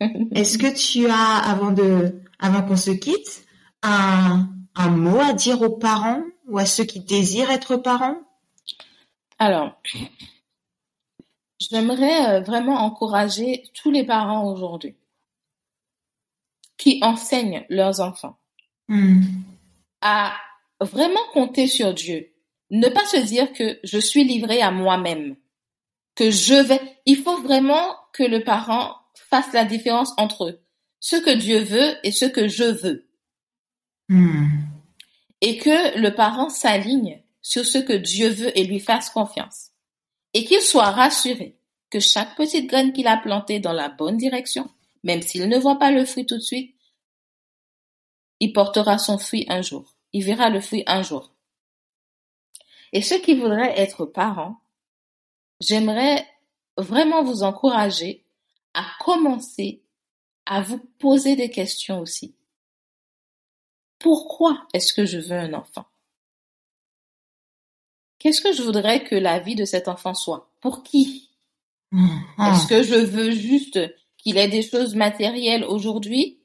Est-ce 0.34 0.58
que 0.58 0.72
tu 0.74 1.06
as, 1.08 1.36
avant 1.36 1.72
de, 1.72 2.20
avant 2.38 2.62
qu'on 2.62 2.76
se 2.76 2.90
quitte, 2.90 3.44
un, 3.82 4.48
un 4.74 4.88
mot 4.88 5.20
à 5.20 5.32
dire 5.32 5.60
aux 5.62 5.70
parents 5.70 6.22
ou 6.48 6.58
à 6.58 6.66
ceux 6.66 6.84
qui 6.84 7.00
désirent 7.00 7.50
être 7.50 7.76
parents? 7.76 8.16
Alors, 9.38 9.80
j'aimerais 11.60 12.36
euh, 12.36 12.40
vraiment 12.40 12.76
encourager 12.76 13.64
tous 13.74 13.90
les 13.90 14.04
parents 14.04 14.50
aujourd'hui 14.50 14.96
qui 16.76 17.00
enseignent 17.02 17.64
leurs 17.68 18.00
enfants 18.00 18.40
Hmm. 18.90 19.22
à 20.00 20.34
vraiment 20.80 21.22
compter 21.32 21.68
sur 21.68 21.94
Dieu. 21.94 22.32
Ne 22.72 22.88
pas 22.88 23.06
se 23.06 23.18
dire 23.18 23.52
que 23.52 23.78
je 23.84 24.00
suis 24.00 24.24
livré 24.24 24.60
à 24.62 24.72
moi-même, 24.72 25.36
que 26.16 26.32
je 26.32 26.54
vais. 26.54 26.80
Il 27.06 27.18
faut 27.18 27.40
vraiment 27.40 27.94
que 28.12 28.24
le 28.24 28.42
parent 28.42 28.96
fasse 29.14 29.52
la 29.52 29.64
différence 29.64 30.12
entre 30.16 30.60
ce 30.98 31.14
que 31.14 31.30
Dieu 31.30 31.60
veut 31.60 31.94
et 32.02 32.10
ce 32.10 32.24
que 32.24 32.48
je 32.48 32.64
veux. 32.64 33.08
Hmm. 34.08 34.48
Et 35.40 35.58
que 35.58 35.96
le 35.96 36.12
parent 36.12 36.48
s'aligne 36.48 37.22
sur 37.42 37.64
ce 37.64 37.78
que 37.78 37.92
Dieu 37.92 38.28
veut 38.28 38.58
et 38.58 38.64
lui 38.64 38.80
fasse 38.80 39.08
confiance. 39.08 39.69
Et 40.34 40.44
qu'il 40.44 40.62
soit 40.62 40.90
rassuré 40.90 41.56
que 41.90 42.00
chaque 42.00 42.36
petite 42.36 42.68
graine 42.68 42.92
qu'il 42.92 43.08
a 43.08 43.16
plantée 43.16 43.58
dans 43.58 43.72
la 43.72 43.88
bonne 43.88 44.16
direction, 44.16 44.70
même 45.02 45.22
s'il 45.22 45.48
ne 45.48 45.58
voit 45.58 45.78
pas 45.78 45.90
le 45.90 46.04
fruit 46.04 46.26
tout 46.26 46.36
de 46.36 46.42
suite, 46.42 46.76
il 48.38 48.52
portera 48.52 48.98
son 48.98 49.18
fruit 49.18 49.46
un 49.48 49.62
jour. 49.62 49.96
Il 50.12 50.24
verra 50.24 50.50
le 50.50 50.60
fruit 50.60 50.82
un 50.86 51.02
jour. 51.02 51.32
Et 52.92 53.02
ceux 53.02 53.18
qui 53.20 53.34
voudraient 53.34 53.78
être 53.78 54.06
parents, 54.06 54.60
j'aimerais 55.60 56.26
vraiment 56.76 57.22
vous 57.22 57.42
encourager 57.42 58.24
à 58.74 58.84
commencer 59.00 59.82
à 60.46 60.62
vous 60.62 60.78
poser 60.98 61.36
des 61.36 61.50
questions 61.50 62.00
aussi. 62.00 62.34
Pourquoi 63.98 64.66
est-ce 64.72 64.92
que 64.94 65.04
je 65.04 65.18
veux 65.18 65.38
un 65.38 65.52
enfant? 65.52 65.86
Qu'est-ce 68.20 68.42
que 68.42 68.52
je 68.52 68.62
voudrais 68.62 69.02
que 69.02 69.14
la 69.16 69.38
vie 69.38 69.56
de 69.56 69.64
cet 69.64 69.88
enfant 69.88 70.14
soit? 70.14 70.50
Pour 70.60 70.82
qui? 70.84 71.30
Hmm. 71.90 72.06
Est-ce 72.38 72.68
que 72.68 72.82
je 72.82 72.94
veux 72.94 73.32
juste 73.32 73.80
qu'il 74.18 74.36
ait 74.36 74.46
des 74.46 74.62
choses 74.62 74.94
matérielles 74.94 75.64
aujourd'hui? 75.64 76.38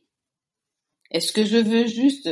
Est-ce 1.12 1.34
que 1.34 1.46
je 1.46 1.58
veux 1.58 1.86
juste 1.86 2.30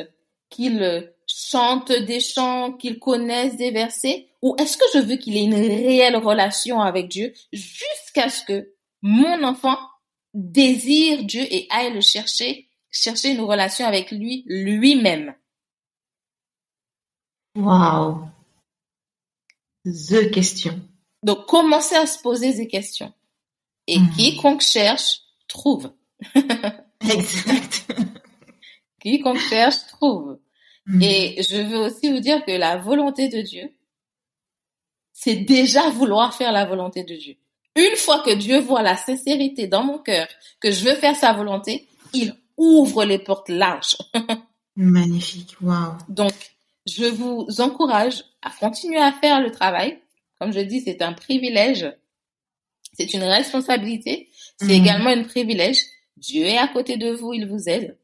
qu'il 0.50 0.82
euh, 0.82 1.02
chante 1.28 1.92
des 1.92 2.22
chants, 2.22 2.72
qu'il 2.72 3.00
connaisse 3.00 3.58
des 3.58 3.72
versets? 3.72 4.30
Ou 4.42 4.56
est-ce 4.58 4.78
que 4.78 4.86
je 4.94 5.00
veux 5.00 5.18
qu'il 5.18 5.36
ait 5.36 5.44
une 5.44 5.54
réelle 5.54 6.16
relation 6.16 6.82
avec 6.82 7.10
Dieu 7.10 7.34
jusqu'à 7.52 8.30
ce 8.30 8.46
que 8.46 8.74
mon 9.02 9.44
enfant 9.44 9.78
désire 10.34 11.26
Dieu 11.26 11.46
et 11.52 11.68
aille 11.70 11.94
le 11.94 12.02
chercher, 12.02 12.70
chercher 12.92 13.32
une 13.32 13.42
relation 13.42 13.86
avec 13.86 14.12
lui 14.12 14.46
lui-même? 14.48 15.36
Wow. 17.56 18.33
The 19.86 20.32
question. 20.32 20.80
Donc, 21.24 21.46
commencez 21.48 21.96
à 21.96 22.06
se 22.06 22.20
poser 22.22 22.54
des 22.54 22.68
questions. 22.68 23.14
Et 23.88 24.00
Mhm. 24.00 24.10
quiconque 24.16 24.62
cherche, 24.62 25.22
trouve. 25.48 25.92
Exact. 27.02 27.86
Quiconque 29.02 29.40
cherche, 29.40 29.76
trouve. 29.88 30.40
Hmm. 30.86 31.02
Et 31.02 31.42
je 31.44 31.58
veux 31.58 31.78
aussi 31.80 32.12
vous 32.12 32.20
dire 32.20 32.44
que 32.46 32.52
la 32.52 32.78
volonté 32.78 33.28
de 33.30 33.42
Dieu, 33.42 33.70
c'est 35.12 35.36
déjà 35.36 35.90
vouloir 35.90 36.34
faire 36.34 36.52
la 36.52 36.66
volonté 36.66 37.04
de 37.04 37.16
Dieu. 37.16 37.36
Une 37.76 37.96
fois 37.96 38.22
que 38.24 38.34
Dieu 38.34 38.60
voit 38.60 38.82
la 38.82 38.96
sincérité 38.98 39.68
dans 39.68 39.84
mon 39.84 39.98
cœur, 39.98 40.28
que 40.60 40.72
je 40.72 40.86
veux 40.86 40.96
faire 40.96 41.16
sa 41.16 41.34
volonté, 41.34 41.88
il 42.14 42.36
ouvre 42.58 43.04
les 43.04 43.20
portes 43.20 43.50
larges. 43.50 43.98
Magnifique, 44.76 45.56
wow. 45.62 45.94
Donc, 46.10 46.34
je 46.86 47.06
vous 47.06 47.48
encourage 47.60 48.24
à 48.42 48.50
continuer 48.52 49.00
à 49.00 49.12
faire 49.14 49.42
le 49.42 49.52
travail. 49.52 50.00
Comme 50.40 50.52
je 50.52 50.60
dis, 50.60 50.82
c'est 50.82 51.02
un 51.02 51.14
privilège. 51.14 51.92
C'est 52.94 53.14
une 53.14 53.24
responsabilité. 53.24 54.30
C'est 54.58 54.66
Mhm. 54.66 54.72
également 54.84 55.10
un 55.10 55.24
privilège. 55.24 55.80
Dieu 56.18 56.46
est 56.46 56.58
à 56.58 56.68
côté 56.68 56.98
de 56.98 57.12
vous, 57.12 57.34
il 57.34 57.48
vous 57.48 57.70
aide. 57.70 57.98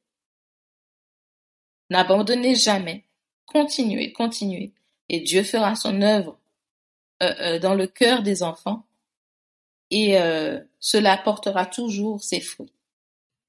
N'abandonnez 1.90 2.56
jamais. 2.56 3.06
Continuez, 3.46 4.12
continuez. 4.14 4.74
Et 5.10 5.22
Dieu 5.22 5.44
fera 5.44 5.76
son 5.76 6.02
œuvre 6.02 6.38
euh, 7.24 7.34
euh, 7.42 7.60
dans 7.60 7.74
le 7.74 7.88
cœur 7.88 8.22
des 8.24 8.44
enfants. 8.44 8.86
Et 9.92 10.20
euh, 10.20 10.60
cela 10.80 11.18
portera 11.18 11.66
toujours 11.66 12.24
ses 12.24 12.40
fruits. 12.40 12.72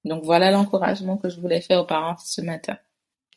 Donc 0.04 0.24
voilà 0.24 0.50
l'encouragement 0.50 1.18
que 1.18 1.28
je 1.28 1.38
voulais 1.38 1.60
faire 1.60 1.80
aux 1.82 1.86
parents 1.86 2.16
ce 2.16 2.40
matin. 2.40 2.78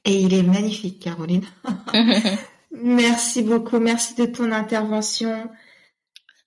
Et 0.06 0.22
il 0.22 0.34
est 0.34 0.44
magnifique, 0.44 1.02
Caroline. 1.02 1.46
Merci 2.72 3.44
beaucoup. 3.44 3.80
Merci 3.80 4.16
de 4.16 4.26
ton 4.26 4.52
intervention. 4.52 5.50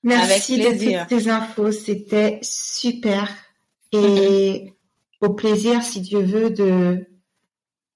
Merci 0.02 0.58
de 0.58 0.70
toutes 0.70 1.08
tes 1.08 1.28
infos. 1.28 1.72
C'était 1.72 2.38
super. 2.42 3.28
Et 3.92 4.72
au 5.20 5.30
plaisir, 5.30 5.82
si 5.82 6.00
Dieu 6.00 6.20
veut, 6.20 6.50
de, 6.50 7.06